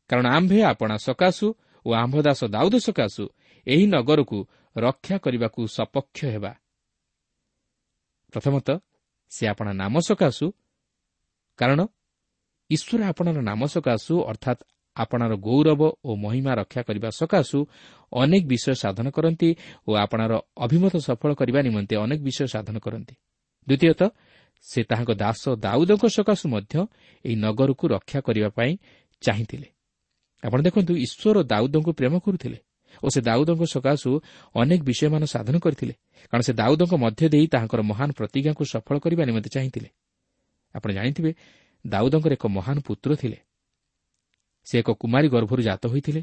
କାରଣ 0.10 0.26
ଆମ୍ଭେ 0.28 0.60
ଆପଣା 0.64 0.96
ସକାଶୁ 1.08 1.48
ଓ 1.86 1.90
ଆମ୍ଭ 1.94 2.16
ଦାସ 2.22 2.42
ଦାଉଦ 2.46 2.76
ସକାଶୁ 2.88 3.24
ଏହି 3.68 3.86
ନଗରକୁ 3.88 4.38
ରକ୍ଷା 4.76 5.16
କରିବାକୁ 5.18 5.62
ସପକ୍ଷ 5.68 6.20
ହେବା। 6.34 6.52
ପ୍ରଥମତଃ 8.34 8.78
ସେ 9.32 9.44
ଆପଣା 9.48 9.72
ନାମ 9.74 9.96
ସକାଶୁ 10.00 10.46
କାରଣ 11.60 11.80
ଈଶ୍ୱର 12.70 13.02
ଆପଣାର 13.12 13.38
ନାମ 13.42 13.62
ସକାଶୁ 13.66 14.14
ଅର୍ଥାତ୍ 14.32 14.62
ଆପଣାର 14.98 15.34
ଗୌରବ 15.48 15.82
ଓ 16.04 16.10
ମହିମା 16.16 16.52
ରକ୍ଷା 16.62 16.82
କରିବା 16.82 17.10
ସକାଶୁ 17.20 17.58
ଅନେକ 18.14 18.44
ବିଷୟ 18.52 18.74
ସାଧନ 18.84 19.08
କରନ୍ତି 19.10 19.50
ଓ 19.88 19.92
ଆପଣାର 19.96 20.34
ଅଭିମତ 20.66 20.94
ସଫଳ 21.08 21.32
କରିବା 21.36 21.60
ନିମନ୍ତେ 21.68 21.96
ଅନେକ 22.04 22.20
ବିଷୟ 22.22 22.46
ସାଧନ 22.48 22.78
କରନ୍ତି। 22.80 23.16
ଦ୍ୱିତୀୟତଃ 23.68 24.10
ସେ 24.66 24.80
ତାହାଙ୍କ 24.84 25.12
ଦାସ 25.14 25.44
ଦାଉଦଙ୍କ 25.66 26.04
ସକାଶୁ 26.18 26.46
ମଧ୍ୟ 26.50 26.76
ଏହି 27.26 27.36
ନଗରକୁ 27.36 27.86
ରକ୍ଷା 27.88 28.20
କରିବା 28.22 28.50
ପାଇଁ 28.50 28.72
ଚାହିଁଥିଲେ। 29.24 29.68
ଆପଣ 30.44 30.60
ଦେଖନ୍ତୁ 30.62 30.94
ଈଶ୍ୱର 31.06 31.38
ଦାଉଦଙ୍କୁ 31.44 31.92
ପ୍ରେମ 31.94 32.14
କରୁଥିଲେ 32.20 32.60
ଓ 33.04 33.08
ସେ 33.14 33.20
ଦାଉଦଙ୍କ 33.22 33.64
ସକାଶୁ 33.76 34.10
ଅନେକ 34.56 34.82
ବିଷୟମାନ 34.84 35.24
ସାଧନ 35.26 35.56
କରିଥିଲେ 35.60 35.94
କାରଣ 36.30 36.42
ସେ 36.42 36.54
ଦାଉଦଙ୍କ 36.54 36.94
ମଧ୍ୟ 37.04 37.24
ଦେଇ 37.34 37.46
ତାହାଙ୍କର 37.54 37.82
ମହାନ 37.82 38.10
ପ୍ରତିଜ୍ଞାକୁ 38.12 38.64
ସଫଳ 38.74 38.96
କରିବା 39.00 39.24
ନିମନ୍ତେ 39.26 39.50
ଚାହିଁଥିଲେ। 39.56 39.90
ଆପଣ 40.76 40.90
ଜାଣିଥିବେ 40.92 41.32
ଦାଉଦଙ୍କର 41.86 42.32
ଏକ 42.34 42.46
ମହାନ 42.48 42.78
ପୁତ୍ର 42.88 43.10
ଥିଲେ। 43.16 43.40
ସେ 44.68 44.76
ଏକ 44.80 44.90
କୁମାରୀ 45.02 45.28
ଗର୍ଭରୁ 45.30 45.62
ଜାତ 45.62 45.84
ହୋଇଥିଲେ 45.88 46.22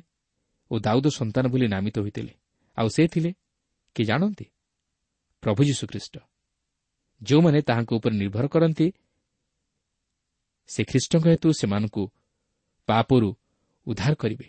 ଓ 0.71 0.75
ଦାଉଦ 0.79 1.07
ସନ୍ତାନ 1.19 1.45
ବୋଲି 1.53 1.67
ନାମିତ 1.69 1.97
ହୋଇଥିଲେ। 1.99 2.33
ଆଉ 2.79 2.89
ସେ 2.89 3.03
ଥିଲେ 3.09 3.31
କି 3.97 4.03
ଜାଣନ୍ତି? 4.05 4.47
ପ୍ରଭୁ 5.43 5.61
ଯୀଶୁଖ୍ରୀଷ୍ଟ। 5.65 6.15
ଯେଉଁମାନେ 7.23 7.59
ତାହାଙ୍କ 7.69 7.91
ଉପରେ 7.99 8.15
ନିର୍ଭର 8.23 8.47
କରନ୍ତି 8.55 8.87
ସେ 10.71 10.81
ଖ୍ରୀଷ୍ଟଙ୍କ 10.91 11.25
ହେତୁ 11.33 11.49
ସେମାନଙ୍କୁ 11.61 12.03
ପାପରୁ 12.89 13.29
ଉଦ୍ଧାର 13.87 14.13
କରିବେ। 14.23 14.47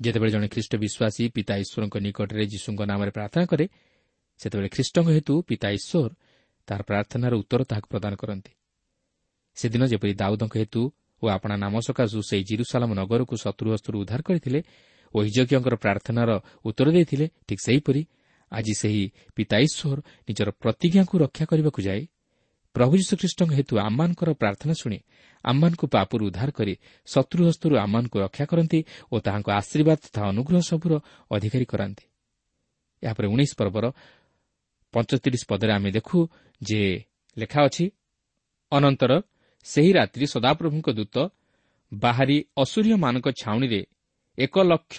ଯେତେବେଳେ 0.00 0.30
ଜଣେ 0.34 0.48
ଖ୍ରୀଷ୍ଟ 0.54 0.72
ବିଶ୍ୱାସୀ 0.82 1.22
ପିତା 1.36 1.54
ଈଶ୍ୱରଙ୍କ 1.62 1.96
ନିକଟରେ 2.06 2.44
ଯୀଶୁଙ୍କ 2.52 2.80
ନାମରେ 2.90 3.10
ପ୍ରାର୍ଥନା 3.16 3.44
କରେ 3.50 3.66
ସେତେବେଳେ 4.40 4.68
ଖ୍ରୀଷ୍ଟଙ୍କ 4.74 5.08
ହେତୁ 5.16 5.34
ପିତା 5.48 5.68
ଈଶ୍ୱର 5.78 6.10
ତାହାର 6.68 6.82
ପ୍ରାର୍ଥନାର 6.90 7.32
ଉତ୍ତର 7.42 7.60
ତାହାକୁ 7.70 7.88
ପ୍ରଦାନ 7.92 8.12
କରନ୍ତି। 8.22 8.52
ସେଦିନ 9.56 9.82
ଯେପରି 9.92 10.12
ଦାଉଦଙ୍କ 10.20 10.54
ହେତୁ 10.62 10.82
ଓ 11.22 11.24
ଆପଣା 11.36 11.54
ନାମ 11.64 11.74
ସକାଶୁ 11.86 12.18
ସେହି 12.28 12.42
ଜିରୁସାଲାମ 12.50 12.90
ନଗରକୁ 13.00 13.34
ଶତ୍ରୁ 13.44 13.68
ହସ୍ତରୁ 13.74 13.96
ଉଦ୍ଧାର 14.02 14.20
କରିଥିଲେ 14.28 14.60
ଓ 15.14 15.18
ହିଜକିୟଙ୍କର 15.26 15.74
ପ୍ରାର୍ଥନାର 15.84 16.30
ଉତ୍ତର 16.68 16.88
ଦେଇଥିଲେ 16.96 17.26
ଠିକ୍ 17.48 17.62
ସେହିପରି 17.66 18.02
ଆଜି 18.52 18.74
ସେହି 18.80 19.04
ପିତା 19.34 19.56
ଈଶ୍ୱର 19.58 19.98
ନିଜର 20.28 20.48
ପ୍ରତିଜ୍ଞାକୁ 20.62 21.14
ରକ୍ଷା 21.18 21.44
କରିବାକୁ 21.50 21.80
ଯାଇ 21.82 22.02
ପ୍ରଭୁ 22.74 22.94
ଯୀଶୁଖ୍ରୀଷ୍ଟଙ୍କ 23.00 23.50
ହେତୁ 23.58 23.74
ଆମମାନଙ୍କର 23.78 24.28
ପ୍ରାର୍ଥନା 24.40 24.74
ଶୁଣି 24.80 24.98
ଆମମାନଙ୍କୁ 25.44 25.86
ପାପରୁ 25.86 26.22
ଉଦ୍ଧାର 26.28 26.50
କରି 26.50 26.74
ଶତ୍ରୁ 27.06 27.40
ହସ୍ତରୁ 27.48 27.74
ଆମମାନଙ୍କୁ 27.76 28.16
ରକ୍ଷା 28.20 28.44
କରନ୍ତି 28.44 28.80
ଓ 29.12 29.14
ତାହାଙ୍କ 29.20 29.48
ଆଶୀର୍ବାଦ 29.60 29.98
ତଥା 30.04 30.20
ଅନୁଗ୍ରହ 30.28 30.60
ସବୁର 30.60 30.92
ଅଧିକାରୀ 31.30 31.66
କରାନ୍ତି। 31.72 32.04
ଏହାପରେ 33.02 33.26
ଉଣେଇଶ 33.28 33.52
ପର୍ବର 33.60 33.84
ପଞ୍ଚତିରିଶ 34.94 35.42
ପଦରେ 35.50 35.72
ଆମେ 35.72 35.90
ଦେଖୁ 35.96 36.18
ଯେ 36.60 36.80
ଲେଖା 37.36 37.60
ଅଛି 37.68 37.84
ଅନନ୍ତର 38.72 39.12
ସେହି 39.66 39.90
ରାତ୍ରି 39.92 40.26
ସଦାପ୍ରଭୁଙ୍କ 40.26 40.88
ଦୂତ 40.98 41.16
ବାହାରି 41.92 42.36
ଅସୁରୀୟମାନଙ୍କ 42.62 43.26
ଛାଉଣିରେ 43.40 43.80
ଏକ 44.38 44.54
ଲକ୍ଷ 44.62 44.96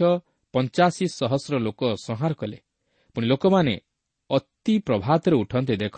ପଞ୍ଚାଅଶୀ 0.54 1.06
ସହସ୍ର 1.20 1.54
ଲୋକ 1.58 1.82
ସଂହାର 2.08 2.34
କଲେ। 2.34 2.58
ପୁଣି 3.18 3.28
ଲୋକମାନେ 3.28 3.80
ଅତି 4.30 4.80
ପ୍ରଭାତରେ 4.80 5.36
ଉଠନ୍ତେ 5.36 5.76
ଦେଖ 5.78 5.98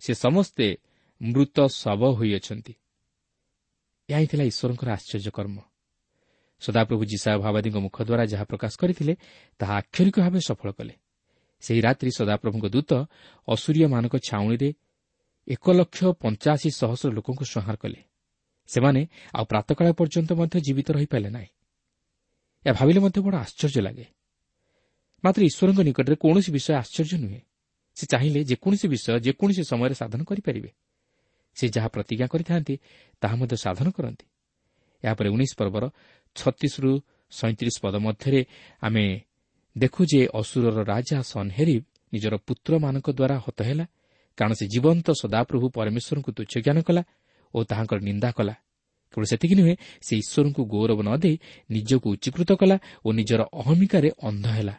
ସେ 0.00 0.14
ସମସ୍ତେ 0.14 0.78
ମୃତ 1.22 1.66
ଶବ 1.66 2.10
ହୋଇଅଛନ୍ତି। 2.10 2.74
ଏହା 4.08 4.18
ହିଁ 4.18 4.26
ଥିଲା 4.26 4.44
ଈଶ୍ୱରଙ୍କର 4.44 4.88
ଆଶ୍ଚର୍ଯ୍ୟ 4.90 5.30
କର୍ମ। 5.30 5.58
ସଦାପ୍ରଭୁ 6.60 7.04
ଯିଶା 7.04 7.38
ଭାବାଦୀଙ୍କ 7.38 7.76
ମୁଖ 7.76 8.02
ଦ୍ୱାରା 8.02 8.24
ଯାହା 8.24 8.44
ପ୍ରକାଶ 8.44 8.72
କରିଥିଲେ 8.76 9.14
ତାହା 9.58 9.74
ଆକ୍ଷରିକ 9.76 10.16
ଭାବେ 10.18 10.40
ସଫଳ 10.40 10.70
କଲେ। 10.70 10.94
ସେହି 11.60 11.80
ରାତ୍ରି 11.80 12.10
ସଦାପ୍ରଭୁଙ୍କ 12.10 12.66
ଦୂତ 12.66 12.90
ଅସୁରୀୟମାନଙ୍କ 13.48 14.14
ଛାଉଣିରେ 14.16 14.74
ଏକ 15.48 15.70
ଲକ୍ଷ 15.70 16.04
ପଞ୍ଚାଅଶୀ 16.04 16.70
ସହସ୍ର 16.70 17.08
ଲୋକଙ୍କୁ 17.10 17.44
ସଂହାର 17.44 17.76
କଲେ। 17.76 18.00
ସେମାନେ 18.66 19.06
ଆଉ 19.34 19.44
ପ୍ରାତକାଳ 19.44 19.92
ପର୍ଯ୍ୟନ୍ତ 19.92 20.32
ମଧ୍ୟ 20.32 20.60
ଜୀବିତ 20.60 20.88
ରହିପାରିଲେ 20.90 21.30
ନାହିଁ। 21.30 21.48
ଏହା 22.66 22.74
ଭାବିଲେ 22.74 23.00
ମଧ୍ୟ 23.00 23.18
ବଡ଼ 23.20 23.36
ଆଶ୍ଚର୍ଯ୍ୟ 23.36 23.82
ଲାଗେ। 23.82 24.17
ମାତ୍ର 25.24 25.40
ଈଶ୍ୱରଙ୍କ 25.50 25.80
ନିକଟରେ 25.88 26.16
କୌଣସି 26.16 26.50
ବିଷୟ 26.56 26.72
ଆଶ୍ଚର୍ଯ୍ୟ 26.82 27.16
ନୁହେଁ। 27.18 27.40
ସେ 27.96 28.04
ଚାହିଁଲେ 28.12 28.40
ଯେକୌଣସି 28.44 28.86
ବିଷୟ 28.88 29.08
ଯେକୌଣସି 29.26 29.62
ସମୟରେ 29.70 29.94
ସାଧନ 30.00 30.20
କରିପାରିବେ। 30.24 30.70
ସେ 31.56 31.64
ଯାହା 31.74 31.88
ପ୍ରତିଜ୍ଞା 31.88 32.26
କରିଥାନ୍ତି 32.32 32.74
ତାହା 33.22 33.34
ମଧ୍ୟ 33.40 33.56
ସାଧନ 33.64 33.86
କରନ୍ତି। 33.90 34.26
ଏହାପରେ 35.04 35.28
ଉଣେଇଶ 35.34 35.52
ପର୍ବର 35.60 35.84
ଛତିଶରୁ 36.36 36.90
ସଇଁତିରିଶ 37.32 37.76
ପଦ 37.82 37.94
ମଧ୍ୟରେ 38.06 38.40
ଆମେ 38.82 39.04
ଦେଖୁ 39.76 40.00
ଯେ 40.12 40.20
ଅସୁରର 40.40 40.78
ରାଜା 40.92 41.18
ସନ୍ହେରିବ୍ 41.32 41.84
ନିଜର 42.12 42.34
ପୁତ୍ରମାନଙ୍କ 42.46 43.08
ଦ୍ୱାରା 43.18 43.36
ହତ 43.46 43.58
ହେଲା 43.62 43.86
କାରଣ 44.38 44.52
ସେ 44.54 44.64
ଜୀବନ୍ତ 44.66 45.06
ସଦାପ୍ରଭୁ 45.22 45.66
ପରମେଶ୍ୱରଙ୍କୁ 45.76 46.30
ତୁଚ୍ଛ 46.32 46.54
ଜ୍ଞାନ 46.64 46.78
କଲା 46.82 47.02
ଓ 47.54 47.58
ତାହାଙ୍କର 47.64 47.98
ନିନ୍ଦା 48.00 48.30
କଲା। 48.30 48.54
କେବଳ 49.10 49.24
ସେତିକି 49.24 49.54
ନୁହେଁ 49.60 49.74
ସେ 50.06 50.12
ଈଶ୍ୱରଙ୍କୁ 50.22 50.62
ଗୌରବ 50.72 50.98
ନ 51.02 51.10
ଦେଇ 51.22 51.36
ନିଜକୁ 51.70 52.06
ଉଚ୍ଚୀକୃତ 52.14 52.50
କଲା 52.60 52.76
ଓ 53.04 53.08
ନିଜର 53.12 53.40
ଅହମିକାରେ 53.60 54.08
ଅନ୍ଧ 54.22 54.46
ହେଲା। 54.56 54.74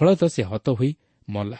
ଫଳତଃ 0.00 0.28
ସେ 0.28 0.42
ହତ 0.42 0.66
ହୋଇ 0.70 0.90
ମଲା। 1.28 1.58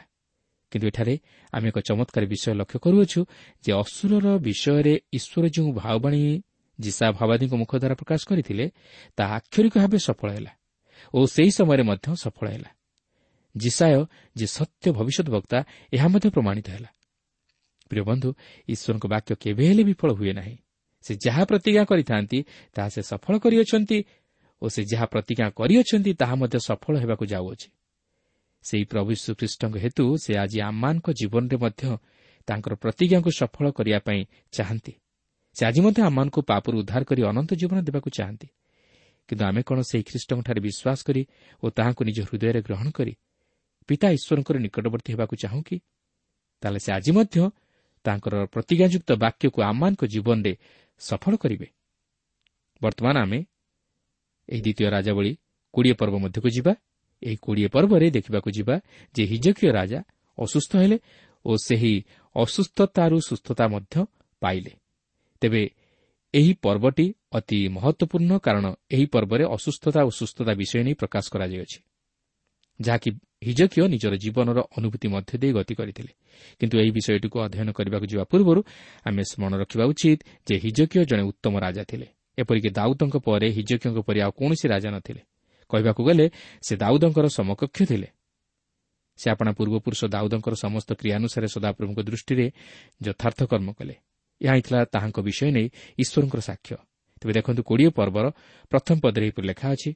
କିନ୍ତୁ 0.73 0.87
ଏଠାରେ 0.89 1.15
ଆମେ 1.53 1.67
ଏକ 1.69 1.79
ଚମତ୍କାର 1.89 2.25
ବିଷୟ 2.33 2.53
ଲକ୍ଷ୍ୟ 2.61 2.79
କରୁଅଛୁ 2.85 3.21
ଯେ 3.65 3.73
ଅସୁରର 3.83 4.27
ବିଷୟରେ 4.47 4.95
ଈଶ୍ୱର 5.13 5.45
ଯେଉଁ 5.55 5.71
ଭାବବାଣୀ 5.73 6.23
ଜିସା 6.79 7.07
ଭାବାଦୀଙ୍କ 7.13 7.53
ମୁଖ 7.63 7.73
ଦ୍ୱାରା 7.77 7.95
ପ୍ରକାଶ 7.95 8.21
କରିଥିଲେ 8.31 8.67
ତାହା 9.17 9.33
ଆକ୍ଷରିକ 9.35 9.75
ଭାବେ 9.83 9.99
ସଫଳ 9.99 10.29
ହେଲା 10.37 10.53
ଓ 11.15 11.19
ସେହି 11.27 11.51
ସମୟରେ 11.59 11.83
ମଧ୍ୟ 11.83 12.07
ସଫଳ 12.25 12.47
ହେଲା। 12.51 12.71
ଜିସାୟ 13.55 14.05
ଯେ 14.37 14.47
ସତ୍ୟ 14.47 14.87
ଭବିଷ୍ୟତ 14.93 15.29
ବକ୍ତା 15.31 15.59
ଏହା 15.93 16.07
ମଧ୍ୟ 16.09 16.29
ପ୍ରମାଣିତ 16.31 16.67
ହେଲା। 16.71 16.91
ପ୍ରିୟ 17.91 18.03
ବନ୍ଧୁ 18.03 18.29
ଈଶ୍ୱରଙ୍କ 18.69 19.05
ବାକ୍ୟ 19.07 19.33
କେବେ 19.43 19.65
ହେଲେ 19.69 19.83
ବିଫଳ 19.85 20.11
ହୁଏ 20.15 20.33
ନାହିଁ। 20.33 20.57
ସେ 21.05 21.13
ଯାହା 21.27 21.43
ପ୍ରତିଜ୍ଞା 21.45 21.85
କରିଥାନ୍ତି 21.85 22.39
ତାହା 22.75 22.89
ସେ 22.89 23.03
ସଫଳ 23.03 23.35
କରିଅଛନ୍ତି 23.39 23.99
ଓ 24.63 24.67
ସେ 24.69 24.81
ଯାହା 24.93 25.07
ପ୍ରତିଜ୍ଞା 25.13 25.47
କରିଅଛନ୍ତି 25.51 26.13
ତାହା 26.15 26.35
ମଧ୍ୟ 26.35 26.57
ସଫଳ 26.69 26.95
ହେବାକୁ 27.03 27.25
ଯାଉଅଛି। 27.27 27.69
ସେହି 28.63 28.85
ପ୍ରଭୁ 28.85 29.11
ଶ୍ରୀଖ୍ରୀଷ୍ଟଙ୍କ 29.15 29.77
ହେତୁ 29.77 30.05
ସେ 30.17 30.33
ଆଜି 30.37 30.59
ଆମମାନଙ୍କ 30.61 31.09
ଜୀବନରେ 31.11 31.57
ମଧ୍ୟ 31.57 31.97
ତାଙ୍କର 32.49 32.75
ପ୍ରତିଜ୍ଞାକୁ 32.75 33.31
ସଫଳ 33.31 33.71
କରିବା 33.71 33.99
ପାଇଁ 33.99 34.21
ଚାହାନ୍ତି। 34.53 34.93
ସେ 35.57 35.63
ଆଜି 35.67 35.81
ମଧ୍ୟ 35.81 36.01
ଆମମାନଙ୍କୁ 36.03 36.41
ପାପରୁ 36.43 36.77
ଉଦ୍ଧାର 36.79 37.03
କରି 37.05 37.23
ଅନନ୍ତ 37.23 37.51
ଜୀବନ 37.55 37.79
ଦେବାକୁ 37.81 38.09
ଚାହାନ୍ତି। 38.11 38.49
କିନ୍ତୁ 39.29 39.45
ଆମେ 39.45 39.63
କ'ଣ 39.63 39.79
ସେହି 39.81 40.03
ଖ୍ରୀଷ୍ଟଙ୍କଠାରେ 40.03 40.61
ବିଶ୍ୱାସ 40.61 40.99
କରି 41.07 41.23
ଓ 41.63 41.67
ତାହାଙ୍କୁ 41.71 42.03
ନିଜ 42.05 42.19
ହୃଦୟରେ 42.21 42.61
ଗ୍ରହଣ 42.63 42.91
କରି 42.91 43.13
ପିତା 43.89 44.09
ଈଶ୍ୱରଙ୍କର 44.11 44.57
ନିକଟବର୍ତ୍ତୀ 44.57 45.11
ହେବାକୁ 45.13 45.35
ଚାହୁଁ 45.37 45.63
କି? 45.63 45.77
ତାହେଲେ 46.63 46.79
ସେ 46.79 46.91
ଆଜି 46.93 47.13
ମଧ୍ୟ 47.13 47.37
ତାଙ୍କର 48.05 48.35
ପ୍ରତିଜ୍ଞାଯୁକ୍ତ 48.45 49.11
ବାକ୍ୟକୁ 49.13 49.59
ଆମମାନଙ୍କ 49.63 50.03
ଜୀବନରେ 50.05 50.53
ସଫଳ 50.99 51.37
କରିବେ। 51.37 51.67
ବର୍ତ୍ତମାନ 52.83 53.17
ଆମେ 53.17 53.39
ଏହି 54.49 54.61
ଦ୍ୱିତୀୟ 54.61 54.91
ରାଜାବଳୀ 54.91 55.33
କୋଡ଼ିଏ 55.75 55.95
ପର୍ବ 55.95 56.15
ମଧ୍ୟକୁ 56.19 56.49
ଯିବା। 56.49 56.73
ଏହି 57.23 57.37
କୋଡ଼ିଏ 57.43 57.69
ପର୍ବରେ 57.69 58.07
ଦେଖିବାକୁ 58.11 58.49
ଯିବା 58.51 58.75
ଯେ 59.15 59.23
ହିଜକୀୟ 59.25 59.69
ରାଜା 59.73 60.01
ଅସୁସ୍ଥ 60.39 60.73
ହେଲେ 60.77 60.99
ଓ 61.45 61.53
ସେହି 61.57 61.95
ଅସୁସ୍ଥତାରୁ 62.37 63.17
ସୁସ୍ଥତା 63.21 63.65
ମଧ୍ୟ 63.69 63.95
ପାଇଲେ। 64.43 64.73
ତେବେ 65.43 65.63
ଏହି 66.35 66.53
ପର୍ବଟି 66.63 67.07
ଅତି 67.33 67.59
ମହତ୍ୱପୂର୍ଣ୍ଣ 67.69 68.33
କାରଣ 68.39 68.67
ଏହି 68.91 69.07
ପର୍ବରେ 69.07 69.45
ଅସୁସ୍ଥତା 69.57 70.01
ଓ 70.05 70.11
ସୁସ୍ଥତା 70.11 70.53
ବିଷୟ 70.55 70.83
ନେଇ 70.87 70.95
ପ୍ରକାଶ 70.95 71.25
କରାଯାଇଅଛି 71.33 71.79
ଯାହାକି 72.81 73.11
ହିଜକୀୟ 73.47 73.85
ନିଜର 73.89 74.15
ଜୀବନର 74.17 74.59
ଅନୁଭୂତି 74.79 75.07
ମଧ୍ୟ 75.09 75.33
ଦେଇ 75.43 75.53
ଗତି 75.53 75.75
କରିଥିଲେ। 75.75 76.13
କିନ୍ତୁ 76.61 76.77
ଏହି 76.83 76.91
ବିଷୟଟିକୁ 76.97 77.37
ଅଧ୍ୟୟନ 77.47 77.69
କରିବାକୁ 77.73 78.07
ଯିବା 78.13 78.25
ପୂର୍ବରୁ 78.25 78.61
ଆମେ 79.05 79.23
ସ୍ମରଣ 79.31 79.55
ରଖିବା 79.63 79.85
ଉଚିତ 79.93 80.21
ଯେ 80.47 80.55
ହିଜକୀୟ 80.65 81.05
ଜଣେ 81.11 81.23
ଉତ୍ତମ 81.31 81.55
ରାଜା 81.61 81.83
ଥିଲେ। 81.85 82.07
ଏପରିକି 82.39 82.71
ଦାଉଦଙ୍କ 82.79 83.17
ପରେ 83.27 83.47
ହିଜକୀୟଙ୍କ 83.57 83.99
ପରି 84.07 84.19
ଆଉ 84.25 84.33
କୌଣସି 84.39 84.67
ରାଜା 84.69 84.91
ନଥିଲେ। 84.97 85.21
କହିବାକୁ 85.73 86.01
ଗଲେ 86.09 86.27
ସେ 86.67 86.75
ଦାଉଦଙ୍କର 86.83 87.27
ସମକକ୍ଷ 87.39 87.79
ଥିଲେ। 87.91 88.09
ସେ 89.19 89.27
ଆପଣା 89.35 89.51
ପୂର୍ବପୁରୁଷ 89.59 90.01
ଦାଉଦଙ୍କର 90.15 90.55
ସମସ୍ତ 90.65 90.91
କ୍ରିୟାନୁସାରେ 91.01 91.49
ସଦାପ୍ରଭୁଙ୍କ 91.55 92.01
ଦୃଷ୍ଟିରେ 92.09 92.47
ଯଥାର୍ଥ 93.05 93.41
କର୍ମ 93.51 93.69
କଲେ। 93.79 93.95
ଏହା 94.41 94.55
ହିଁ 94.57 94.63
ଥିଲା 94.67 94.81
ତାହାଙ୍କ 94.95 95.19
ବିଷୟ 95.29 95.49
ନେଇ 95.57 95.67
ଈଶ୍ୱରଙ୍କର 96.03 96.41
ସାକ୍ଷ୍ୟ। 96.41 96.77
ତେବେ 97.21 97.33
ଦେଖନ୍ତୁ 97.39 97.63
କୋଡ଼ିଏ 97.69 97.91
ପର୍ବର 97.99 98.27
ପ୍ରଥମ 98.73 98.97
ପଦରେ 99.05 99.25
ଏହିପରି 99.27 99.47
ଲେଖା 99.51 99.67
ଅଛି 99.75 99.91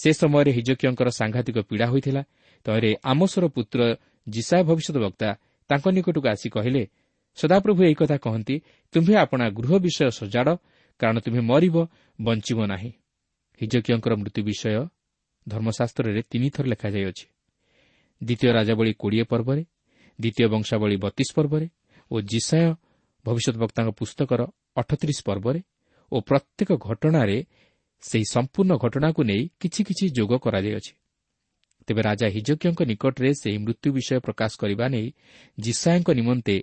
ସେ 0.00 0.10
ସମୟରେ 0.20 0.50
ହିଜକୀୟଙ୍କର 0.56 1.08
ସାଂଘାତିକ 1.18 1.56
ପୀଡ଼ା 1.68 1.86
ହୋଇଥିଲା। 1.92 2.22
ତହିଁରେ 2.66 2.90
ଆମସର 3.12 3.44
ପୁତ୍ର 3.56 3.80
ଜିସା 4.26 4.56
ଭବିଷ୍ୟତ 4.68 4.96
ବକ୍ତା 5.04 5.28
ତାଙ୍କ 5.70 5.84
ନିକଟକୁ 5.96 6.26
ଆସି 6.32 6.48
କହିଲେ 6.56 6.82
ସଦାପ୍ରଭୁ 7.38 7.80
ଏହି 7.88 7.96
କଥା 8.00 8.16
କହନ୍ତି 8.24 8.56
ତୁମ୍ଭେ 8.94 9.14
ଆପଣା 9.24 9.46
ଗୃହ 9.58 9.72
ବିଷୟ 9.84 10.08
ସଜାଡ଼ 10.18 10.50
କାରଣ 11.00 11.16
ତୁମେ 11.24 11.40
ମରିବ 11.50 11.76
ବଞ୍ଚିବ 12.18 12.58
ନାହିଁ। 12.72 12.90
ହିଜକୀୟଙ୍କର 13.60 14.12
ମୃତ୍ୟୁ 14.20 14.40
ବିଷୟ 14.48 14.80
ଧର୍ମଶାସ୍ତ୍ରରେ 15.46 16.22
ତିନିଥର 16.30 16.64
ଲେଖାଯାଇଅଛି 16.66 17.26
ଦ୍ୱିତୀୟ 18.20 18.50
ରାଜାବଳୀ 18.52 18.92
କୋଡ଼ିଏ 18.92 19.24
ପର୍ବରେ 19.24 19.62
ଦ୍ୱିତୀୟ 20.18 20.48
ବଂଶାବଳୀ 20.48 20.96
ବତିଶ 20.96 21.28
ପର୍ବରେ 21.34 21.66
ଓ 22.10 22.16
ଜିସାୟ 22.22 22.66
ଭବିଷ୍ୟତ 23.24 23.56
ବକ୍ତାଙ୍କ 23.56 23.90
ପୁସ୍ତକର 23.90 24.40
ଅଠତିରିଶ 24.76 25.18
ପର୍ବରେ 25.24 25.60
ଓ 26.12 26.16
ପ୍ରତ୍ୟେକ 26.20 26.70
ଘଟଣାରେ 26.86 27.38
ସେହି 28.02 28.26
ସମ୍ପୂର୍ଣ୍ଣ 28.34 28.72
ଘଟଣାକୁ 28.76 29.20
ନେଇ 29.22 29.42
କିଛି 29.60 29.80
କିଛି 29.84 30.04
ଯୋଗ 30.08 30.32
କରାଯାଇଅଛି 30.38 30.92
ତେବେ 31.88 32.00
ରାଜା 32.02 32.26
ହିଜକୀୟଙ୍କ 32.28 32.80
ନିକଟରେ 32.82 33.30
ସେହି 33.34 33.58
ମୃତ୍ୟୁ 33.58 33.88
ବିଷୟ 33.92 34.18
ପ୍ରକାଶ 34.20 34.52
କରିବା 34.58 34.86
ନେଇ 34.88 35.06
ଜିସାଏଙ୍କ 35.58 36.08
ନିମନ୍ତେ 36.10 36.56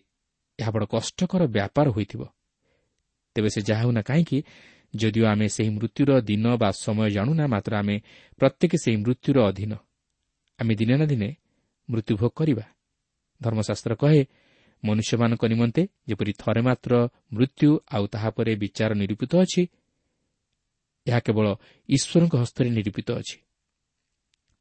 ଏହା 0.59 0.71
ବଡ଼ 0.71 0.85
କଷ୍ଟକର 0.85 1.41
ବ୍ୟାପାର 1.47 1.87
ହୋଇଥିବ 1.89 2.21
ତେବେ 3.35 3.49
ସେ 3.49 3.61
ଯାହା 3.61 3.81
ହେଉନା 3.81 4.01
କାହିଁକି 4.01 4.37
ଯଦିଓ 4.93 5.25
ଆମେ 5.25 5.47
ସେହି 5.47 5.69
ମୃତ୍ୟୁର 5.69 6.09
ଦିନ 6.21 6.45
ବା 6.57 6.69
ସମୟ 6.85 7.09
ଜାଣୁନା 7.09 7.45
ମାତ୍ର 7.47 7.71
ଆମେ 7.75 7.95
ପ୍ରତ୍ୟେକ 8.39 8.71
ସେହି 8.83 8.97
ମୃତ୍ୟୁର 8.97 9.37
ଅଧୀନ। 9.49 9.71
ଆମେ 10.59 10.73
ଦିନେ 10.75 10.95
ନା 10.97 11.05
ଦିନେ 11.05 11.29
ମୃତ୍ୟୁଭୋଗ 11.89 12.31
କରିବା। 12.39 12.65
ଧର୍ମଶାସ୍ତ୍ର 13.41 13.93
କହେ 13.95 14.21
ମନୁଷ୍ୟମାନଙ୍କ 14.83 15.43
ନିମନ୍ତେ 15.45 15.81
ଯେପରି 16.07 16.31
ଥରେ 16.41 16.61
ମାତ୍ର 16.61 16.93
ମୃତ୍ୟୁ 17.33 17.69
ଆଉ 17.95 18.03
ତାହାପରେ 18.07 18.51
ବିଚାର 18.55 18.91
ନିରୂପିତ 18.93 19.31
ଅଛି 19.43 19.61
ଏହା 21.07 21.19
କେବଳ 21.19 21.47
ଈଶ୍ୱରଙ୍କ 21.89 22.33
ହସ୍ତରେ 22.35 22.69
ନିରୂପିତ 22.69 23.09
ଅଛି। 23.19 23.37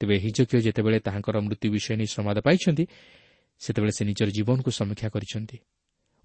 ତେବେ 0.00 0.16
ହିଜକୀୟ 0.18 0.58
ଯେତେବେଳେ 0.66 0.98
ତାହାଙ୍କର 1.06 1.36
ମୃତ୍ୟୁ 1.46 1.68
ବିଷୟ 1.74 1.94
ନେଇ 1.98 2.08
ସମ୍ବାଦ 2.16 2.36
ପାଇଛନ୍ତି 2.46 2.84
ସେତେବେଳେ 3.60 3.92
ସେ 3.98 4.02
ନିଜର 4.04 4.28
ଜୀବନକୁ 4.30 4.70
ସମୀକ୍ଷା 4.70 5.08
କରିଛନ୍ତି। 5.14 5.56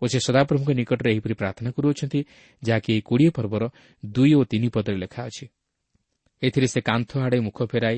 ଓ 0.02 0.04
ସେ 0.08 0.20
ସଦାପ୍ରଭୁଙ୍କ 0.20 0.70
ନିକଟରେ 0.80 1.10
ଏହିପରି 1.12 1.34
ପ୍ରାର୍ଥନା 1.34 1.70
କରୁଅଛନ୍ତି 1.72 2.20
ଯାହାକି 2.64 2.90
ଏହି 2.94 3.02
କୋଡ଼ିଏ 3.10 3.32
ପର୍ବର 3.38 3.64
ଦୁଇ 4.04 4.32
ଓ 4.40 4.42
ତିନି 4.44 4.70
ପଦରେ 4.70 4.98
ଲେଖା 4.98 5.22
ଅଛି। 5.30 5.46
ଏଥିରେ 6.42 6.68
ସେ 6.74 6.80
କାନ୍ଥ 6.82 7.10
ଆଡ଼େ 7.18 7.40
ମୁଖ 7.40 7.58
ଫେରାଇ 7.72 7.98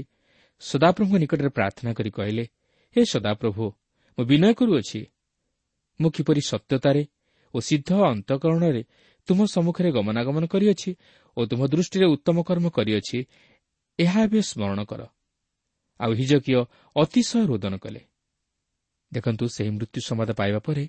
ସଦାପ୍ରଭୁଙ୍କ 0.62 1.16
ନିକଟରେ 1.24 1.50
ପ୍ରାର୍ଥନା 1.50 1.92
କରି 1.94 2.12
କହିଲେ 2.12 2.44
ହେ 2.96 3.02
ସଦାପ୍ରଭୁ 3.06 3.66
ମୁଁ 4.18 4.24
ବିନୟ 4.26 4.54
କରୁଅଛି। 4.54 5.02
ମୁଁ 6.00 6.10
କିପରି 6.16 6.42
ସତ୍ୟତାରେ 6.52 7.04
ଓ 7.54 7.58
ସିଦ୍ଧ 7.60 7.90
ଅନ୍ତଃକରଣରେ 8.12 8.84
ତୁମ 9.28 9.40
ସମ୍ମୁଖରେ 9.46 9.90
ଗମନାଗମନ 9.92 10.44
କରିଅଛି 10.46 10.92
ଓ 11.38 11.40
ତୁମ 11.46 11.62
ଦୃଷ୍ଟିରେ 11.68 12.06
ଉତ୍ତମ 12.06 12.38
କର୍ମ 12.44 12.66
କରିଅଛି 12.70 13.20
ଏହା 14.00 14.20
ଏବେ 14.24 14.40
ସ୍ମରଣ 14.42 14.80
କର। 14.90 15.02
ଆଉ 16.00 16.12
ହିଜକୀୟ 16.20 16.56
ଅତିଶୟ 16.96 17.42
ରୋଦନ 17.50 17.74
କଲେ। 17.78 18.02
ଦେଖନ୍ତୁ 19.12 19.44
ସେହି 19.56 19.72
ମୃତ୍ୟୁ 19.78 20.00
ସମ୍ବାଦ 20.08 20.30
ପାଇବା 20.40 20.60
ପରେ 20.60 20.84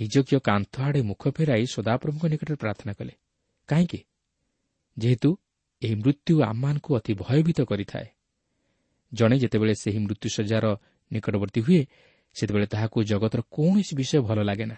ହିଜକୀୟ 0.00 0.38
କାନ୍ଥ 0.40 0.74
ଆଡ଼େ 0.80 1.00
ମୁଖ 1.02 1.22
ଫେରାଇ 1.30 1.64
ସଦାପ୍ରଭୁଙ୍କ 1.66 2.24
ନିକଟରେ 2.26 2.56
ପ୍ରାର୍ଥନା 2.56 2.92
କଲେ 2.92 3.14
କାହିଁକି 3.68 4.00
ଯେହେତୁ 4.98 5.36
ଏହି 5.82 5.94
ମୃତ୍ୟୁ 5.94 6.42
ଆମମାନଙ୍କୁ 6.42 6.90
ଅତି 6.96 7.14
ଭୟଭୀତ 7.14 7.60
କରିଥାଏ। 7.60 8.06
ଜଣେ 9.12 9.36
ଯେତେବେଳେ 9.38 9.74
ସେହି 9.74 9.98
ମୃତ୍ୟୁଶଯ୍ୟାର 9.98 10.64
ନିକଟବର୍ତ୍ତୀ 11.12 11.60
ହୁଏ 11.60 11.86
ସେତେବେଳେ 12.34 12.66
ତାହାକୁ 12.66 13.04
ଜଗତର 13.04 13.40
କୌଣସି 13.50 13.92
ବିଷୟ 13.96 14.20
ଭଲ 14.20 14.38
ଲାଗେ 14.42 14.64
ନା 14.64 14.76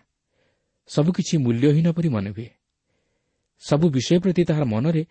ସବୁକିଛି 0.88 1.35
ମୂଲ୍ୟହୀନ 1.38 1.92
ପରି 1.92 2.09
ମନେ 2.09 2.31
ହୁଏ। 2.31 2.50
ସବୁ 3.61 3.87
ବିଷୟ 3.90 4.18
ପ୍ରତି 4.20 4.44
ତାହାର 4.44 4.64
ମନରେ 4.64 5.02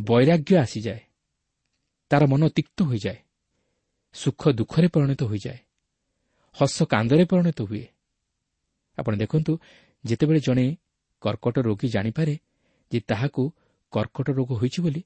ବୈରାଗ୍ୟ 0.00 0.56
ଆସିଯାଏ। 0.56 1.02
ତାହାର 2.10 2.24
ମନ 2.26 2.48
ତିକ୍ତ 2.48 2.82
ହୋଇଯାଏ। 2.82 3.18
ସୁଖ 4.14 4.48
ଦୁଃଖରେ 4.48 4.88
ପରିଣତ 4.88 5.22
ହୋଇଯାଏ। 5.24 5.58
ହସ 6.52 6.82
କାନ୍ଦରେ 6.82 7.24
ପରିଣତ 7.24 7.62
ହୁଏ। 7.62 7.93
ଆପଣ 8.98 9.12
ଦେଖନ୍ତୁ 9.16 9.52
ଯେତେବେଳେ 10.04 10.40
ଜଣେ 10.40 10.66
କର୍କଟ 11.22 11.56
ରୋଗୀ 11.66 11.88
ଜାଣିପାରେ 11.88 12.34
ଯେ 12.92 12.98
ତାହାକୁ 13.00 13.42
କର୍କଟ 13.92 14.26
ରୋଗ 14.30 14.50
ହୋଇଛି 14.60 14.80
ବୋଲି 14.84 15.02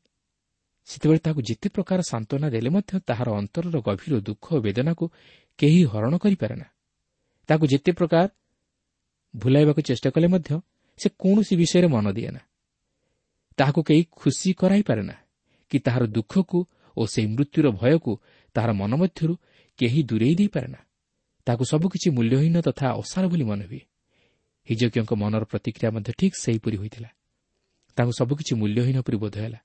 ସେତେବେଳେ 0.88 1.20
ତାହାକୁ 1.24 1.40
ଯେତେ 1.42 1.68
ପ୍ରକାର 1.68 1.98
ସାନ୍ତ୍ୱନା 2.03 2.48
ଦେଲେ 2.48 2.70
ମଧ୍ୟ 2.70 2.92
ତାହାର 3.01 3.29
ଅନ୍ତରର 3.40 3.77
ଗଭୀର 3.81 4.14
ଦୁଃଖ 4.20 4.44
ଓ 4.55 4.59
ବେଦନାକୁ 4.61 5.05
କେହି 5.59 5.81
ହରଣ 5.85 6.14
କରିପାରେ 6.16 6.55
ନା 6.57 6.68
ତାକୁ 7.48 7.64
ଯେତେ 7.66 7.90
ପ୍ରକାର 7.92 8.27
ଭୁଲାଇବାକୁ 9.35 9.81
ଚେଷ୍ଟା 9.83 10.11
କଲେ 10.11 10.29
ମଧ୍ୟ 10.29 10.51
ସେ 11.01 11.09
କୌଣସି 11.18 11.55
ବିଷୟରେ 11.57 11.88
ମନ 11.88 12.07
ଦିଏ 12.12 12.31
ନା 12.31 12.42
ତାହାକୁ 13.59 13.81
କେହି 13.83 14.03
ଖୁସି 14.12 14.51
କରାଇପାରେ 14.55 15.03
ନା 15.03 15.16
କି 15.70 15.77
ତାହାର 15.79 16.05
ଦୁଃଖକୁ 16.07 16.59
ଓ 16.96 17.03
ସେହି 17.07 17.29
ମୃତ୍ୟୁର 17.35 17.66
ଭୟକୁ 17.81 18.12
ତାହାର 18.57 18.70
ମନ 18.72 18.92
ମଧ୍ୟରୁ 18.96 19.35
କେହି 19.79 20.01
ଦୂରେଇ 20.03 20.35
ଦେଇପାରେ 20.35 20.68
ନା 20.68 20.81
ତାହାକୁ 21.48 21.64
ସବୁକିଛି 21.64 22.08
ମୂଲ୍ୟହୀନ 22.12 22.61
ତଥା 22.61 22.87
ଅସାର 23.00 23.24
ବୋଲି 23.32 23.44
ମନେ 23.44 23.64
ହୁଏ 23.64 23.80
ହିଜକିୟଙ୍କ 24.68 25.12
ମନର 25.16 25.44
ପ୍ରତିକ୍ରିୟା 25.48 25.90
ମଧ୍ୟ 25.96 26.12
ଠିକ୍ 26.20 26.37
ସେହିପରି 26.44 26.76
ହୋଇଥିଲା। 26.76 27.11
ତାଙ୍କୁ 27.96 28.12
ସବୁକିଛି 28.20 28.52
ମୂଲ୍ୟହୀନ 28.61 28.98
ପରି 29.00 29.16
ବୋଧ 29.16 29.37
ହେଲା। 29.40 29.61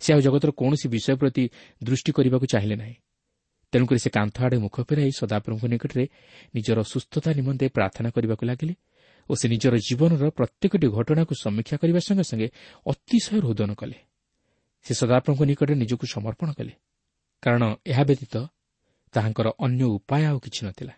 ସେ 0.00 0.08
ଆଉ 0.14 0.20
ଜଗତର 0.20 0.50
କୌଣସି 0.50 0.86
ବିଷୟ 0.88 1.14
ପ୍ରତି 1.20 1.44
ଦୃଷ୍ଟି 1.84 2.10
କରିବାକୁ 2.12 2.46
ଚାହିଁଲେ 2.46 2.76
ନାହିଁ। 2.76 2.96
ତେଣୁକରି 3.72 3.98
ସେ 3.98 4.10
କାନ୍ଥ 4.10 4.36
ଆଡ଼େ 4.44 4.56
ମୁଖ 4.64 4.76
ଫେରାଇ 4.88 5.12
ସଦାପ୍ରଭୁଙ୍କ 5.20 5.64
ନିକଟରେ 5.72 6.04
ନିଜର 6.54 6.78
ସୁସ୍ଥତା 6.82 7.30
ନିମନ୍ତେ 7.38 7.66
ପ୍ରାର୍ଥନା 7.68 8.08
କରିବାକୁ 8.10 8.44
ଲାଗିଲେ 8.46 8.74
ଓ 9.30 9.32
ସେ 9.34 9.46
ନିଜର 9.48 9.74
ଜୀବନର 9.76 10.24
ପ୍ରତ୍ୟେକଟି 10.30 10.86
ଘଟଣାକୁ 10.96 11.32
ସମୀକ୍ଷା 11.44 11.76
କରିବା 11.76 12.00
ସଙ୍ଗେ 12.08 12.24
ସଙ୍ଗେ 12.30 12.48
ଅତିଶୟ 12.86 13.36
ରୋଦନ 13.44 13.70
କଲେ। 13.74 13.98
ସେ 14.84 14.92
ସଦାପ୍ରଭୁଙ୍କ 14.94 15.42
ନିକଟରେ 15.44 15.74
ନିଜକୁ 15.76 16.04
ସମର୍ପଣ 16.14 16.48
କଲେ। 16.52 16.72
କାରଣ 17.42 17.62
ଏହା 17.86 18.02
ବ୍ୟତୀତ 18.04 18.34
ତାହାଙ୍କର 19.14 19.46
ଅନ୍ୟ 19.58 19.84
ଉପାୟ 19.84 20.22
ଆଉ 20.24 20.38
କିଛି 20.40 20.60
ନଥିଲା। 20.66 20.94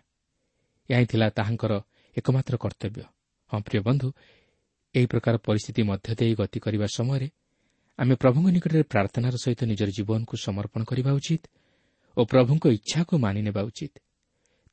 ଏହା 0.89 0.99
ହିଁ 0.99 1.07
ଥିଲା 1.11 1.27
ତାହାଙ୍କର 1.37 1.73
ଏକମାତ୍ର 2.17 2.55
କର୍ତ୍ତବ୍ୟ। 2.63 3.03
ହଁ 3.51 3.59
ପ୍ରିୟ 3.65 3.79
ବନ୍ଧୁ 3.87 4.07
ଏହି 4.95 5.07
ପ୍ରକାର 5.11 5.35
ପରିସ୍ଥିତି 5.47 5.81
ମଧ୍ୟ 5.89 6.09
ଦେଇ 6.19 6.33
ଗତି 6.39 6.59
କରିବା 6.65 6.87
ସମୟରେ 6.97 7.27
ଆମେ 7.99 8.13
ପ୍ରଭୁଙ୍କ 8.21 8.47
ନିକଟରେ 8.55 8.83
ପ୍ରାର୍ଥନାର 8.93 9.35
ସହିତ 9.43 9.61
ନିଜର 9.71 9.89
ଜୀବନକୁ 9.97 10.33
ସମର୍ପଣ 10.45 10.81
କରିବା 10.89 11.11
ଉଚିତ 11.19 11.43
ଓ 12.17 12.21
ପ୍ରଭୁଙ୍କ 12.31 12.63
ଇଚ୍ଛାକୁ 12.77 13.13
ମାନିନେବା 13.25 13.61
ଉଚିତ। 13.69 13.93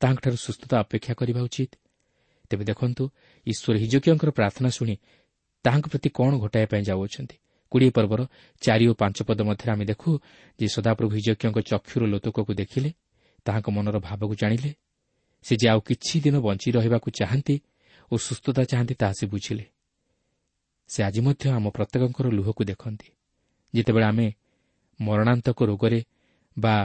ତାହାଙ୍କଠାରୁ 0.00 0.36
ସୁସ୍ଥତା 0.46 0.76
ଅପେକ୍ଷା 0.84 1.12
କରିବା 1.20 1.40
ଉଚିତ। 1.48 1.72
ତେବେ 2.50 2.64
ଦେଖନ୍ତୁ 2.70 3.02
ଈଶ୍ୱର 3.46 3.74
ହିଜକିୟଙ୍କର 3.82 4.30
ପ୍ରାର୍ଥନା 4.38 4.68
ଶୁଣି 4.76 4.94
ତାହାଙ୍କ 5.64 5.86
ପ୍ରତି 5.92 6.08
କ'ଣ 6.18 6.32
ଘଟାଇବା 6.42 6.68
ପାଇଁ 6.72 6.82
ଯାଉଅଛନ୍ତି। 6.90 7.36
କୋଡ଼ିଏ 7.72 7.90
ପର୍ବର 7.96 8.20
ଚାରି 8.62 8.84
ଓ 8.90 8.92
ପାଞ୍ଚ 9.00 9.18
ପଦ 9.28 9.38
ମଧ୍ୟରେ 9.48 9.70
ଆମେ 9.74 9.84
ଦେଖୁ 9.90 10.10
ଯେ 10.58 10.66
ସଦାପ୍ରଭୁ 10.74 11.10
ହିଜକିୟଙ୍କ 11.16 11.58
ଚକ୍ଷୁର 11.70 12.02
ଲୋତକକୁ 12.12 12.52
ଦେଖିଲେ 12.60 12.90
ତାହାଙ୍କ 13.46 13.68
ମନର 13.76 13.96
ଭାବକୁ 14.08 14.34
ଜାଣିଲେ 14.42 14.70
ସେ 15.44 15.52
ଯେ 15.56 15.66
ଆଉ 15.68 15.80
କିଛି 15.80 16.14
ଦିନ 16.24 16.36
ବଞ୍ଚି 16.38 16.68
ରହିବାକୁ 16.72 17.08
ଚାହାନ୍ତି 17.10 17.56
ଓ 18.12 18.14
ସୁସ୍ଥତା 18.16 18.62
ଚାହାନ୍ତି 18.64 18.94
ତାହା 18.94 19.12
ସେ 19.12 19.24
ବୁଝିଲେ। 19.26 19.64
ସେ 20.90 20.98
ଆଜି 21.02 21.20
ମଧ୍ୟ 21.20 21.44
ଆମ 21.56 21.64
ପ୍ରତ୍ୟେକଙ୍କର 21.68 22.26
ଲୁହକୁ 22.28 22.62
ଦେଖନ୍ତି। 22.64 23.08
ଯେତେବେଳେ 23.74 24.06
ଆମେ 24.06 24.26
ମରଣାନ୍ତକ 25.00 25.58
ରୋଗରେ 25.62 26.00
ବା 26.56 26.76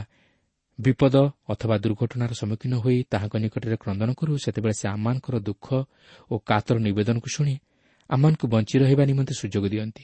ବିପଦ 0.79 1.15
ଅଥବା 1.49 1.75
ଦୁର୍ଘଟଣାର 1.77 2.31
ସମ୍ମୁଖୀନ 2.33 2.73
ହୋଇ 2.83 2.97
ତାହାଙ୍କ 3.11 3.35
ନିକଟରେ 3.43 3.77
କ୍ରନ୍ଦନ 3.83 4.09
କରୁ 4.13 4.31
ସେତେବେଳେ 4.37 4.75
ସେ 4.79 4.85
ଆମମାନଙ୍କର 4.95 5.35
ଦୁଃଖ 5.39 5.67
ଓ 6.31 6.33
କାତର 6.49 6.77
ନିବେଦନକୁ 6.79 7.27
ଶୁଣି 7.35 7.55
ଆମମାନଙ୍କୁ 8.09 8.45
ବଞ୍ଚି 8.53 8.75
ରହିବା 8.81 9.03
ନିମନ୍ତେ 9.09 9.33
ସୁଯୋଗ 9.41 9.65
ଦିଅନ୍ତି 9.73 10.03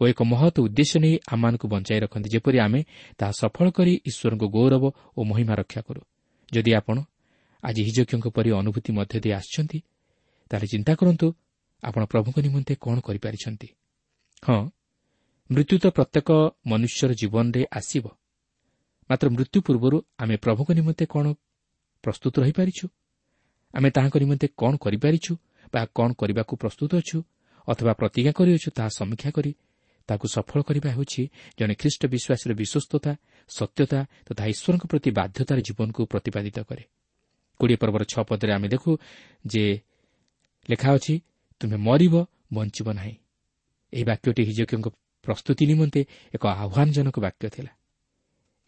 ଓ 0.00 0.02
ଏକ 0.10 0.20
ମହତ୍ 0.22 0.56
ଉଦ୍ଦେଶ୍ୟ 0.64 0.96
ନେଇ 1.04 1.14
ଆମମାନଙ୍କୁ 1.32 1.66
ବଞ୍ଚାଇ 1.72 1.98
ରଖନ୍ତି 2.04 2.28
ଯେପରି 2.34 2.58
ଆମେ 2.66 2.80
ତାହା 3.18 3.32
ସଫଳ 3.40 3.66
କରି 3.76 3.92
ଈଶ୍ୱରଙ୍କ 4.08 4.44
ଗୌରବ 4.56 4.84
ଓ 5.16 5.20
ମହିମା 5.30 5.54
ରକ୍ଷା 5.60 5.80
କରୁ। 5.86 6.00
ଯଦି 6.52 6.70
ଆପଣ 6.74 6.96
ଆଜି 7.64 7.82
ହିଜକ୍ଷଙ୍କ 7.88 8.26
ପରି 8.36 8.50
ଅନୁଭୂତି 8.60 8.90
ମଧ୍ୟ 8.98 9.16
ଦେଇ 9.24 9.32
ଆସିଛନ୍ତି। 9.32 9.78
ତାହେଲେ 10.50 10.66
ଚିନ୍ତା 10.72 10.92
କରନ୍ତୁ 11.00 11.26
ଆପଣ 11.82 12.02
ପ୍ରଭୁଙ୍କ 12.12 12.36
ନିମନ୍ତେ 12.46 12.74
କ'ଣ 12.84 12.96
କରିପାରିଛନ୍ତି? 13.06 13.68
ହଁ 14.42 14.60
ମୃତ୍ୟୁ 15.50 15.76
ତ 15.82 15.86
ପ୍ରତ୍ୟେକ 15.96 16.28
ମନୁଷ୍ୟର 16.70 17.10
ଜୀବନରେ 17.20 17.62
ଆସିବ। 17.78 18.04
ମାତ୍ର 19.10 19.26
ମୃତ୍ୟୁ 19.36 19.58
ପୂର୍ବରୁ 19.66 19.96
ଆମେ 20.22 20.36
ପ୍ରଭୁଙ୍କ 20.44 20.70
ନିମନ୍ତେ 20.78 21.04
କ'ଣ 21.06 21.26
ପ୍ରସ୍ତୁତ 22.04 22.34
ରହିପାରିଛୁ? 22.42 22.84
ଆମେ 23.74 23.88
ତାହାଙ୍କ 23.90 24.16
ନିମନ୍ତେ 24.22 24.46
କ'ଣ 24.60 24.72
କରିପାରିଛୁ 24.84 25.32
ବା 25.72 25.80
କ'ଣ 25.96 26.08
କରିବାକୁ 26.20 26.52
ପ୍ରସ୍ତୁତ 26.62 26.90
ଅଛୁ 27.02 27.18
ଅଥବା 27.68 27.92
ପ୍ରତିଜ୍ଞା 28.00 28.32
କରିଅଛୁ 28.38 28.68
ତାହା 28.76 28.90
ସମୀକ୍ଷା 28.98 29.30
କରି 29.36 29.52
ତାହାକୁ 30.08 30.26
ସଫଳ 30.36 30.60
କରିବା 30.68 30.90
ହେଉଛି 30.96 31.22
ଜଣେ 31.58 31.74
ଖ୍ରୀଷ୍ଟ 31.80 32.02
ବିଶ୍ୱାସର 32.14 32.50
ବିଶ୍ୱସ୍ତତା 32.60 33.12
ସତ୍ୟତା 33.50 33.98
ତଥା 34.26 34.44
ଈଶ୍ୱରଙ୍କ 34.52 34.84
ପ୍ରତି 34.90 35.10
ବାଧ୍ୟତାର 35.18 35.58
ଜୀବନକୁ 35.66 36.00
ପ୍ରତିପାଦିତ 36.12 36.58
କରେ। 36.68 36.84
କୋଡ଼ିଏ 37.60 37.78
ପର୍ବର 37.82 38.02
ଛଅ 38.12 38.22
ପଦରେ 38.28 38.52
ଆମେ 38.52 38.68
ଦେଖୁ 38.68 38.90
ଯେ 39.46 39.64
ଲେଖା 40.68 40.88
ଅଛି 40.96 41.14
ତୁମେ 41.60 41.76
ମରିବ 41.86 42.14
ବଞ୍ଚିବ 42.54 42.88
ନାହିଁ। 42.92 43.14
ଏହି 43.92 44.04
ବାକ୍ୟଟି 44.04 44.42
ହିଜକଙ୍କ 44.48 44.86
ପ୍ରସ୍ତୁତି 45.24 45.64
ନିମନ୍ତେ 45.66 46.00
ଏକ 46.34 46.44
ଆହ୍ୱାନଜନକ 46.54 47.16
ବାକ୍ୟ 47.20 47.46
ଥିଲା। 47.54 47.72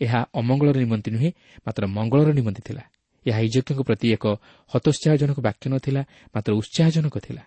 ଏହା 0.01 0.21
ଅମଙ୍ଗଳର 0.35 0.77
ନିମନ୍ତେ 0.85 1.09
ନୁହେଁ 1.11 1.31
ମାତ୍ର 1.67 1.83
ମଙ୍ଗଳର 1.97 2.31
ନିମନ୍ତେ 2.33 2.63
ଥିଲା। 2.69 2.83
ଏହା 3.27 3.39
ହିଜକଙ୍କ 3.45 3.81
ପ୍ରତି 3.89 4.07
ଏକ 4.17 4.25
ହତୋତ୍ସାହଜନକ 4.73 5.39
ବାକ୍ୟ 5.41 5.65
ନ 5.71 5.75
ଥିଲା 5.79 6.03
ମାତ୍ର 6.35 6.53
ଉତ୍ସାହଜନକ 6.61 7.15
ଥିଲା। 7.27 7.43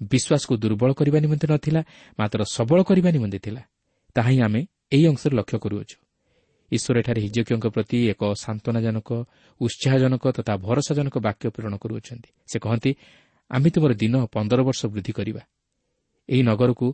ବିଶ୍ୱାସକୁ 0.00 0.52
ଦୁର୍ବଳ 0.62 0.90
କରିବା 0.92 1.18
ନିମନ୍ତେ 1.24 1.46
ନ 1.50 1.54
ଥିଲା 1.64 1.80
ମାତ୍ର 2.18 2.40
ସବଳ 2.56 2.78
କରିବା 2.88 3.10
ନିମନ୍ତେ 3.16 3.38
ଥିଲା। 3.38 3.62
ତାହା 4.16 4.30
ହିଁ 4.30 4.40
ଆମେ 4.46 4.60
ଏହି 4.92 5.04
ଅଂଶରେ 5.06 5.34
ଲକ୍ଷ୍ୟ 5.36 5.58
କରୁଅଛୁ। 5.58 5.96
ଈଶ୍ୱର 6.72 6.96
ଏଠାରେ 6.98 7.20
ହିଜକୀୟଙ୍କ 7.20 7.66
ପ୍ରତି 7.66 7.98
ଏକ 8.12 8.22
ସାନ୍ତ୍ୱନାଜନକ 8.44 9.08
ଉତ୍ସାହଜନକ 9.60 10.24
ତଥା 10.36 10.52
ଭରସାଜନକ 10.56 11.14
ବାକ୍ୟ 11.18 11.44
ପ୍ରେରଣ 11.54 11.74
କରୁଅଛନ୍ତି। 11.76 12.30
ସେ 12.46 12.56
କହନ୍ତି 12.58 12.90
ଆମେ 13.50 13.68
ତୁମର 13.70 13.92
ଦିନ 13.94 14.14
ପନ୍ଦର 14.34 14.60
ବର୍ଷ 14.62 14.80
ବୃଦ୍ଧି 14.86 15.12
କରିବା। 15.12 15.42
ଏହି 16.28 16.42
ନଗରକୁ 16.42 16.86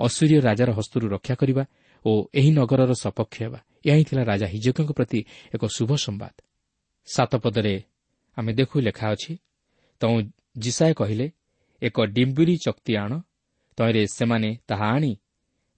ଅସୁରୀୟ 0.00 0.36
ରାଜାର 0.40 0.70
ହସ୍ତରୁ 0.72 1.06
ରକ୍ଷା 1.08 1.34
କରିବା 1.34 1.64
ଓ 2.04 2.10
ଏହି 2.34 2.50
ନଗରର 2.50 2.92
ସପକ୍ଷ 2.94 3.36
ହେବା। 3.42 3.60
ଏହା 3.84 3.96
ହିଁ 3.96 4.04
ଥିଲା 4.04 4.22
ରାଜା 4.22 4.46
ହିଜକଙ୍କ 4.46 4.90
ପ୍ରତି 4.92 5.20
ଏକ 5.54 5.62
ଶୁଭ 5.76 5.90
ସମ୍ବାଦ। 5.96 6.34
ସାତପଦରେ 7.06 7.74
ଆମେ 8.36 8.52
ଦେଖୁ 8.52 8.76
ଲେଖା 8.80 9.06
ଅଛି 9.14 9.32
ତୁ 10.00 10.08
ଜିସାଏ 10.58 10.92
କହିଲେ 10.94 11.26
ଏକ 11.82 11.96
ଡିମ୍ବିରି 12.06 12.54
ଚକ୍ତି 12.56 12.92
ଆଣ। 12.96 13.12
ତହିଁରେ 13.78 14.02
ସେମାନେ 14.06 14.50
ତାହା 14.68 14.86
ଆଣି 14.96 15.12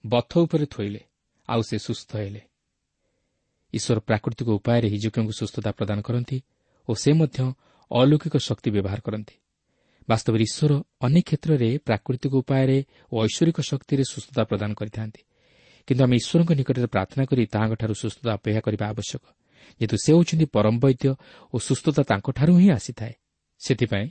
ବଥ 0.05 0.31
ଉପରେ 0.37 0.65
ଥୋଇଲେ 0.65 1.01
ଆଉ 1.49 1.61
ସେ 1.61 1.77
ସୁସ୍ଥ 1.77 2.09
ହେଲେ। 2.15 2.41
ଈଶ୍ୱର 3.73 3.99
ପ୍ରାକୃତିକ 3.99 4.47
ଉପାୟରେ 4.59 4.87
ହିଜକଙ୍କୁ 4.93 5.33
ସୁସ୍ଥତା 5.39 5.69
ପ୍ରଦାନ 5.71 5.97
କରନ୍ତି 6.01 6.37
ଓ 6.89 6.91
ସେ 6.93 7.11
ମଧ୍ୟ 7.13 7.39
ଅଲୌକିକ 7.91 8.35
ଶକ୍ତି 8.47 8.69
ବ୍ୟବହାର 8.75 8.99
କରନ୍ତି 9.07 9.35
ବାସ୍ତବରେ 10.09 10.43
ଈଶ୍ୱର 10.49 10.71
ଅନେକ 11.01 11.25
କ୍ଷେତ୍ରରେ 11.27 11.69
ପ୍ରାକୃତିକ 11.87 12.33
ଉପାୟରେ 12.41 12.77
ଓ 13.11 13.15
ଐଶ୍ୱରିକ 13.25 13.57
ଶକ୍ତିରେ 13.61 14.03
ସୁସ୍ଥତା 14.13 14.41
ପ୍ରଦାନ 14.43 14.71
କରିଥାନ୍ତି 14.79 15.21
କିନ୍ତୁ 15.87 16.01
ଆମେ 16.05 16.15
ଈଶ୍ୱରଙ୍କ 16.21 16.51
ନିକଟରେ 16.59 16.87
ପ୍ରାର୍ଥନା 16.87 17.23
କରି 17.25 17.43
ତାହାଙ୍କଠାରୁ 17.53 17.93
ସୁସ୍ଥତା 18.01 18.29
ଅପେକ୍ଷା 18.37 18.61
କରିବା 18.65 18.85
ଆବଶ୍ୟକ 18.93 19.23
ଯେହେତୁ 19.81 19.95
ସେ 20.03 20.09
ହେଉଛନ୍ତି 20.13 20.45
ପରମ 20.55 20.75
ବୈଦ୍ୟ 20.83 21.09
ଓ 21.53 21.55
ସୁସ୍ଥତା 21.67 22.01
ତାଙ୍କଠାରୁ 22.11 22.53
ହିଁ 22.61 22.69
ଆସିଥାଏ। 22.77 23.13
ସେଥିପାଇଁ 23.61 24.07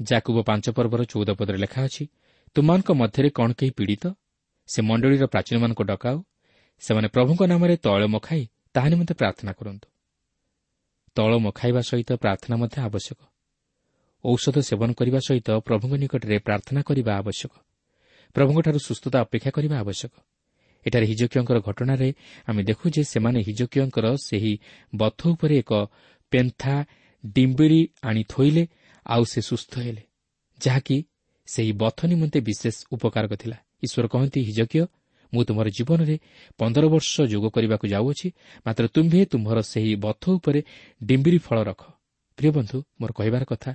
ଜାକୁବ 0.00 0.36
ପାଞ୍ଚ 0.48 0.66
ପର୍ବର 0.76 1.00
ଚଉଦ 1.04 1.30
ପଦରେ 1.38 1.58
ଲେଖା 1.64 1.80
ଅଛି 1.88 2.04
ତୁମାନଙ୍କ 2.56 2.88
ମଧ୍ୟରେ 2.92 3.28
କ'ଣ 3.38 3.50
କେହି 3.58 3.72
ପୀଡ଼ିତ? 3.78 4.04
ସେ 4.68 4.78
ମଣ୍ଡଳୀର 4.88 5.24
ପ୍ରାଚୀନମାନଙ୍କୁ 5.26 5.84
ଡକାଉ। 5.84 6.16
ସେମାନେ 6.82 7.08
ପ୍ରଭୁଙ୍କ 7.14 7.42
ନାମରେ 7.52 7.74
ତୈଳ 7.76 8.02
ମଖାଇ 8.14 8.44
ତାହା 8.74 8.88
ନିମନ୍ତେ 8.88 9.14
ପ୍ରାର୍ଥନା 9.14 9.52
କରନ୍ତୁ। 9.52 9.88
ତଳ 11.14 11.38
ମଖାଇବା 11.38 11.80
ସହିତ 11.80 12.12
ପ୍ରାର୍ଥନା 12.12 12.56
ମଧ୍ୟ 12.56 12.80
ଆବଶ୍ୟକ। 12.80 13.18
ଔଷଧ 14.24 14.58
ସେବନ 14.58 14.92
କରିବା 14.92 15.18
ସହିତ 15.18 15.50
ପ୍ରଭୁଙ୍କ 15.50 15.94
ନିକଟରେ 15.94 16.38
ପ୍ରାର୍ଥନା 16.38 16.82
କରିବା 16.82 17.12
ଆବଶ୍ୟକ। 17.16 17.52
ପ୍ରଭୁଙ୍କଠାରୁ 18.34 18.78
ସୁସ୍ଥତା 18.78 19.20
ଅପେକ୍ଷା 19.20 19.50
କରିବା 19.50 19.78
ଆବଶ୍ୟକ। 19.78 20.12
ଏଠାରେ 20.86 21.06
ହିଜକିୟଙ୍କର 21.06 21.58
ଘଟଣାରେ 21.60 22.14
ଆମେ 22.46 22.62
ଦେଖୁ 22.62 22.90
ଯେ 22.90 23.04
ସେମାନେ 23.04 23.40
ହିଜକିୟଙ୍କର 23.40 24.06
ସେହି 24.16 24.58
ବଥ 24.96 25.20
ଉପରେ 25.26 25.58
ଏକ 25.58 25.72
ପେନ୍ଥା 26.30 26.84
ଡିମ୍ବିରି 27.26 27.88
ଆଣି 28.02 28.24
ଥୋଇଲେ 28.28 28.66
ଆଉ 29.06 29.24
ସେ 29.24 29.40
ସୁସ୍ଥ 29.40 29.78
ହେଲେ। 29.78 30.02
ଯାହାକି 30.66 31.04
ସେହି 31.46 31.72
ବଥ 31.72 31.98
ନିମନ୍ତେ 32.04 32.40
ବିଶେଷ 32.40 32.76
ଉପକାରକ 32.90 33.32
ଥିଲା। 33.34 33.56
ଈଶ୍ୱର 33.82 34.06
କହନ୍ତି 34.08 34.40
ହିଜକୀୟ 34.42 34.86
ମୁଁ 35.32 35.42
ତୁମର 35.48 35.66
ଜୀବନରେ 35.76 36.16
ପନ୍ଦର 36.60 36.84
ବର୍ଷ 36.94 37.12
ଯୋଗ 37.32 37.44
କରିବାକୁ 37.56 37.84
ଯାଉଅଛି 37.94 38.28
ମାତ୍ର 38.66 38.84
ତୁମ୍ଭେ 38.94 39.20
ତୁମ୍ଭର 39.32 39.58
ସେହି 39.72 39.92
ବଥ 40.04 40.22
ଉପରେ 40.36 40.60
ଡିମ୍ବିରି 41.00 41.38
ଫଳ 41.46 41.58
ରଖ। 41.70 41.82
ପ୍ରିୟ 42.38 42.50
ବନ୍ଧୁ 42.56 42.78
ମୋର 43.00 43.10
କହିବାର 43.12 43.44
କଥା 43.44 43.70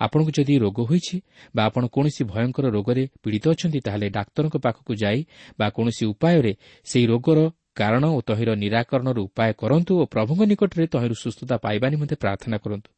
ଆପଣଙ୍କୁ 0.00 0.30
ଯଦି 0.36 0.54
ରୋଗ 0.64 0.78
ହୋଇଛି 0.90 1.16
ବା 1.56 1.62
ଆପଣ 1.68 1.82
କୌଣସି 1.94 2.22
ଭୟଙ୍କର 2.32 2.66
ରୋଗରେ 2.76 3.04
ପୀଡ଼ିତ 3.22 3.44
ଅଛନ୍ତି 3.54 3.80
ତାହେଲେ 3.86 4.06
ଡାକ୍ତରଙ୍କ 4.18 4.56
ପାଖକୁ 4.64 4.92
ଯାଇ 5.02 5.20
ବା 5.58 5.66
କୌଣସି 5.76 6.04
ଉପାୟରେ 6.12 6.52
ସେହି 6.86 7.06
ରୋଗର 7.12 7.38
କାରଣ 7.74 8.04
ଓ 8.16 8.18
ତହିଁର 8.28 8.50
ନିରାକରଣର 8.62 9.18
ଉପାୟ 9.26 9.50
କରନ୍ତୁ 9.62 9.92
ଓ 10.00 10.04
ପ୍ରଭୁଙ୍କ 10.14 10.42
ନିକଟରେ 10.50 10.84
ତହିଁରୁ 10.94 11.14
ସୁସ୍ଥତା 11.24 11.54
ପାଇବା 11.64 11.86
ନିମନ୍ତେ 11.92 12.16
ପ୍ରାର୍ଥନା 12.22 12.56
କରନ୍ତୁ। 12.64 12.90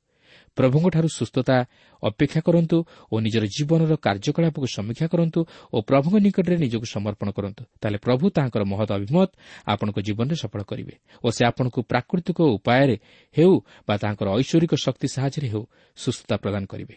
ପ୍ରଭୁଙ୍କଠାରୁ 0.57 1.09
ସୁସ୍ଥତା 1.19 1.57
ଅପେକ୍ଷା 2.03 2.41
କରନ୍ତୁ 2.47 2.77
ଓ 3.13 3.15
ନିଜର 3.21 3.45
ଜୀବନର 3.57 3.93
କାର୍ଯ୍ୟକଳାପକୁ 3.97 4.67
ସମୀକ୍ଷା 4.77 5.07
କରନ୍ତୁ 5.07 5.41
ଓ 5.75 5.77
ପ୍ରଭୁଙ୍କ 5.89 6.17
ନିକଟରେ 6.27 6.57
ନିଜକୁ 6.57 6.87
ସମର୍ପଣ 6.87 7.29
କରନ୍ତୁ। 7.37 7.63
ତାହେଲେ 7.81 7.99
ପ୍ରଭୁ 7.99 8.25
ତାହାଙ୍କର 8.37 8.63
ମହତ 8.65 8.91
ଅଭିମତ 8.99 9.29
ଆପଣଙ୍କ 9.67 9.99
ଜୀବନରେ 10.07 10.37
ସଫଳ 10.37 10.61
କରିବେ 10.71 10.95
ଓ 11.25 11.27
ସେ 11.31 11.43
ଆପଣଙ୍କୁ 11.51 11.81
ପ୍ରାକୃତିକ 11.91 12.39
ଉପାୟରେ 12.57 12.97
ହେଉ 13.37 13.55
ବା 13.89 13.95
ତାଙ୍କର 13.97 14.27
ଐଶ୍ୱରିକ 14.41 14.73
ଶକ୍ତି 14.85 15.07
ସାହାଯ୍ୟରେ 15.15 15.49
ହେଉ 15.53 15.65
ସୁସ୍ଥତା 15.99 16.35
ପ୍ରଦାନ 16.37 16.63
କରିବେ। 16.73 16.97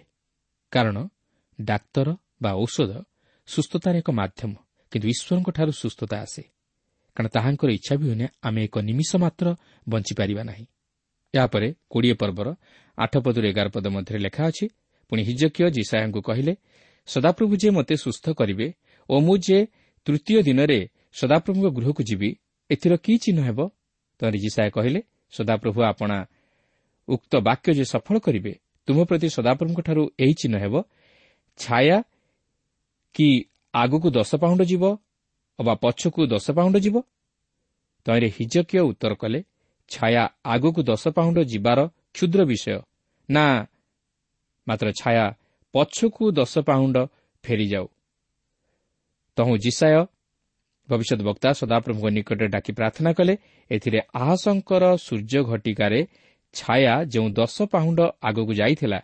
କାରଣ 0.71 0.97
ଡାକ୍ତର 1.59 2.07
ବା 2.41 2.51
ଔଷଧ 2.53 2.91
ସୁସ୍ଥତାର 3.47 3.93
ଏକ 3.97 4.09
ମାଧ୍ୟମ 4.11 4.51
କିନ୍ତୁ 4.91 5.07
ଈଶ୍ୱରଙ୍କଠାରୁ 5.07 5.71
ସୁସ୍ଥତା 5.71 6.15
ଆସେ। 6.25 6.43
କାରଣ 7.17 7.27
ତାହାଙ୍କର 7.27 7.69
ଇଚ୍ଛା 7.69 7.93
ବିହୁନେ 8.01 8.25
ଆମେ 8.47 8.59
ଏକ 8.67 8.75
ନିମିଷ 8.79 9.11
ମାତ୍ର 9.23 9.47
ବଞ୍ଚିପାରିବା 9.89 10.43
ନାହିଁ। 10.43 10.65
ଏହାପରେ 11.33 11.67
କୋଡ଼ିଏ 11.91 12.15
ପର୍ବର 12.21 12.47
ଆଠ 12.97 13.13
ପଦରୁ 13.25 13.45
ଏଗାର 13.51 13.67
ପଦ 13.75 13.85
ମଧ୍ୟରେ 13.95 14.19
ଲେଖା 14.25 14.43
ଅଛି 14.49 14.65
ପୁଣି 15.11 15.21
ହିଜକୀୟ 15.29 15.67
ଜିସାୟାଙ୍କୁ 15.77 16.19
କହିଲେ 16.21 16.53
ସଦାପ୍ରଭୁ 17.07 17.53
ଯେ 17.61 17.69
ମୋତେ 17.69 17.95
ସୁସ୍ଥ 17.95 18.25
କରିବେ 18.39 18.67
ଓ 19.09 19.15
ମୁଁ 19.19 19.35
ଯେ 19.37 19.57
ତୃତୀୟ 20.07 20.39
ଦିନରେ 20.47 20.79
ସଦାପ୍ରଭୁଙ୍କ 21.19 21.67
ଗୃହକୁ 21.77 22.01
ଯିବି 22.09 22.29
ଏଥିର 22.69 22.93
କି 23.05 23.13
ଚିହ୍ନ 23.23 23.39
ହେବ? 23.47 23.59
ତରି 24.19 24.37
ଜିସାଏ 24.39 24.69
କହିଲେ 24.77 24.99
ସଦାପ୍ରଭୁ 25.33 25.79
ଆପଣା 25.91 26.17
ଉକ୍ତ 27.07 27.33
ବାକ୍ୟ 27.47 27.69
ଯେ 27.77 27.85
ସଫଳ 27.93 28.15
କରିବେ 28.19 28.53
ତୁମ 28.87 28.97
ପ୍ରତି 29.09 29.27
ସଦାପ୍ରଭୁଙ୍କଠାରୁ 29.37 30.03
ଏହି 30.23 30.33
ଚିହ୍ନ 30.39 30.55
ହେବ। 30.63 30.75
ଛାୟା 31.59 31.97
କି 33.15 33.27
ଆଗକୁ 33.73 34.07
ଦଶ 34.17 34.31
ପାଉଣ୍ଡ 34.41 34.61
ଯିବ 34.61 34.83
ଅବା 35.59 35.73
ପଛକୁ 35.83 36.21
ଦଶ 36.33 36.45
ପାଉଣ୍ଡ 36.57 36.75
ଯିବ? 36.85 36.95
ତହିଁରେ 38.05 38.27
ହିଜକୀୟ 38.37 38.81
ଉତ୍ତର 38.91 39.13
କଲେ 39.21 39.39
ଛାୟା 39.91 40.23
ଆଗକୁ 40.45 40.81
ଦଶ 40.83 41.03
ପାଉଣ୍ଡ 41.07 41.37
ଯିବାର 41.51 41.79
କ୍ଷୁଦ୍ର 42.13 42.39
ବିଷୟ। 42.43 42.79
ନା 43.29 43.45
ମାତ୍ର 44.67 44.87
ଛାୟା 45.01 45.25
ପଛକୁ 45.73 46.23
ଦଶ 46.31 46.53
ପାଉଣ୍ଡ 46.59 46.97
ଫେରିଯାଉ। 47.43 47.87
ତହୁଁ 49.37 49.55
ଜିସାୟ 49.57 49.99
ଭବିଷ୍ୟତ 50.89 51.21
ବକ୍ତା 51.29 51.49
ସଦାପ୍ରଭୁଙ୍କ 51.51 52.07
ନିକଟରେ 52.17 52.47
ଡାକି 52.47 52.71
ପ୍ରାର୍ଥନା 52.73 53.11
କଲେ 53.13 53.33
ଏଥିରେ 53.71 53.99
ଆହାସଙ୍କର 54.13 54.83
ସୂର୍ଯ୍ୟ 54.97 55.41
ଘଟିକାରେ 55.43 55.99
ଛାୟା 56.53 56.93
ଯେଉଁ 57.03 57.27
ଦଶ 57.29 57.55
ପାହୁଣ୍ଡ 57.73 57.99
ଆଗକୁ 58.21 58.53
ଯାଇଥିଲା 58.53 58.99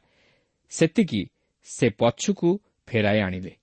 ସେତିକି 0.71 1.21
ସେ 1.67 1.87
ପଛକୁ 1.99 2.49
ଫେରାଇ 2.87 3.19
ଆଣିଲେ। 3.19 3.53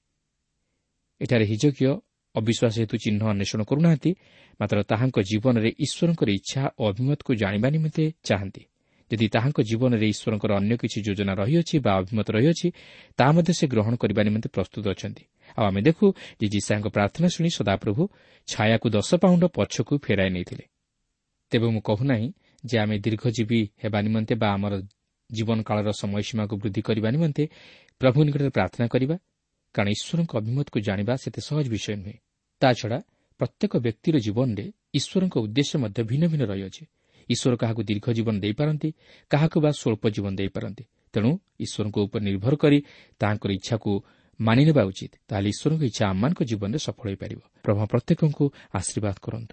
ଏଠାରେ 1.21 1.45
ହିଜକୀୟ 1.45 1.93
ଅବିଶ୍ୱାସ 2.35 2.75
ହେତୁ 2.83 2.97
ଚିହ୍ନ 3.05 3.23
ଅନ୍ୱେଷଣ 3.33 3.61
କରୁନାହାନ୍ତି 3.71 4.11
ମାତ୍ର 4.61 4.79
ତାହାଙ୍କ 4.91 5.17
ଜୀବନରେ 5.31 5.71
ଈଶ୍ୱରଙ୍କର 5.85 6.29
ଇଚ୍ଛା 6.39 6.63
ଓ 6.81 6.83
ଅଭିମତକୁ 6.91 7.31
ଜାଣିବା 7.43 7.69
ନିମନ୍ତେ 7.75 8.05
ଚାହାନ୍ତି। 8.29 8.63
ଯଦି 9.11 9.27
ତାହାଙ୍କ 9.35 9.59
ଜୀବନରେ 9.71 10.07
ଈଶ୍ୱରଙ୍କର 10.15 10.51
ଅନ୍ୟ 10.61 10.75
କିଛି 10.83 10.99
ଯୋଜନା 11.07 11.33
ରହିଅଛି 11.43 11.77
ବା 11.85 11.93
ଅଭିମତ 12.01 12.29
ରହିଅଛି 12.37 12.69
ତାହା 13.19 13.33
ମଧ୍ୟ 13.37 13.53
ସେ 13.59 13.65
ଗ୍ରହଣ 13.67 13.95
କରିବା 14.03 14.23
ନିମନ୍ତେ 14.29 14.49
ପ୍ରସ୍ତୁତ 14.57 14.85
ଅଛନ୍ତି। 14.95 15.25
ଆଉ 15.59 15.65
ଆମେ 15.71 15.81
ଦେଖୁ 15.89 16.07
ଯେ 16.41 16.47
ଜିସାଙ୍କ 16.55 16.87
ପ୍ରାର୍ଥନା 16.97 17.29
ଶୁଣି 17.35 17.51
ସଦାପ୍ରଭୁ 17.59 18.03
ଛାୟାକୁ 18.49 18.87
ଦଶ 18.97 19.11
ପାଉଣ୍ଡ 19.23 19.45
ପଛକୁ 19.57 19.95
ଫେରାଇ 20.05 20.31
ନେଇଥିଲେ। 20.37 20.65
ତେବେ 21.53 21.67
ମୁଁ 21.75 21.83
କହୁନାହିଁ 21.83 22.27
ଯେ 22.65 22.77
ଆମେ 22.79 22.97
ଦୀର୍ଘଜୀବୀ 23.05 23.61
ହେବା 23.83 23.99
ନିମନ୍ତେ 24.07 24.35
ବା 24.43 24.49
ଆମର 24.57 24.75
ଜୀବନକାଳର 25.31 25.91
ସମୟସୀମାକୁ 26.03 26.55
ବୃଦ୍ଧି 26.63 26.83
କରିବା 26.83 27.09
ନିମନ୍ତେ 27.11 27.45
ପ୍ରଭୁ 28.01 28.19
ନିକଟରେ 28.27 28.51
ପ୍ରାର୍ଥନା 28.51 28.87
କରିବା 28.87 29.17
କାରଣ 29.75 29.89
ଈଶ୍ୱରଙ୍କ 29.91 30.33
ଅଭିମତକୁ 30.41 30.79
ଜାଣିବା 30.89 31.15
ସେତେ 31.23 31.41
ସହଜ 31.49 31.67
ବିଷୟ 31.75 31.95
ନୁହେଁ 31.97 32.17
ତାଛଡ଼ା 32.63 32.99
ପ୍ରତ୍ୟେକ 33.41 33.73
ବ୍ୟକ୍ତିର 33.79 34.17
ଜୀବନରେ 34.27 34.65
ଈଶ୍ୱରଙ୍କ 34.99 35.35
ଉଦ୍ଦେଶ୍ୟ 35.45 35.75
ମଧ୍ୟ 35.83 36.01
ଭିନ୍ନ 36.11 36.25
ଭିନ୍ନ 36.33 36.45
ରହିଅଛି 36.53 36.83
ଈଶ୍ୱର 37.29 37.55
କାହାକୁ 37.63 37.81
ଦୀର୍ଘ 37.89 38.07
ଜୀବନ 38.17 38.35
ଦେଇପାରନ୍ତି 38.45 38.89
କାହାକୁ 39.31 39.57
ବା 39.65 39.71
ସ୍ୱଳ୍ପ 39.73 40.05
ଜୀବନ 40.15 40.33
ଦେଇପାରନ୍ତି 40.41 40.85
ତେଣୁ 41.15 41.31
ଈଶ୍ୱରଙ୍କ 41.65 41.97
ଉପରେ 42.07 42.23
ନିର୍ଭର 42.29 42.55
କରି 42.63 42.79
ତାହାଙ୍କର 43.21 43.51
ଇଚ୍ଛାକୁ 43.59 43.91
ମାନିନେବା 44.41 44.83
ଉଚିତ 44.91 45.13
ତାହେଲେ 45.29 45.49
ଈଶ୍ୱରଙ୍କ 45.55 45.83
ଇଚ୍ଛା 45.91 46.05
ଆମମାନଙ୍କ 46.13 46.41
ଜୀବନରେ 46.51 46.79
ସଫଳ 46.87 47.07
ହୋଇପାରିବ 47.07 47.41
ପ୍ରଭା 47.65 47.85
ପ୍ରତ୍ୟେକଙ୍କୁ 47.93 48.45
ଆଶୀର୍ବାଦ 48.75 49.17
କରନ୍ତୁ 49.23 49.53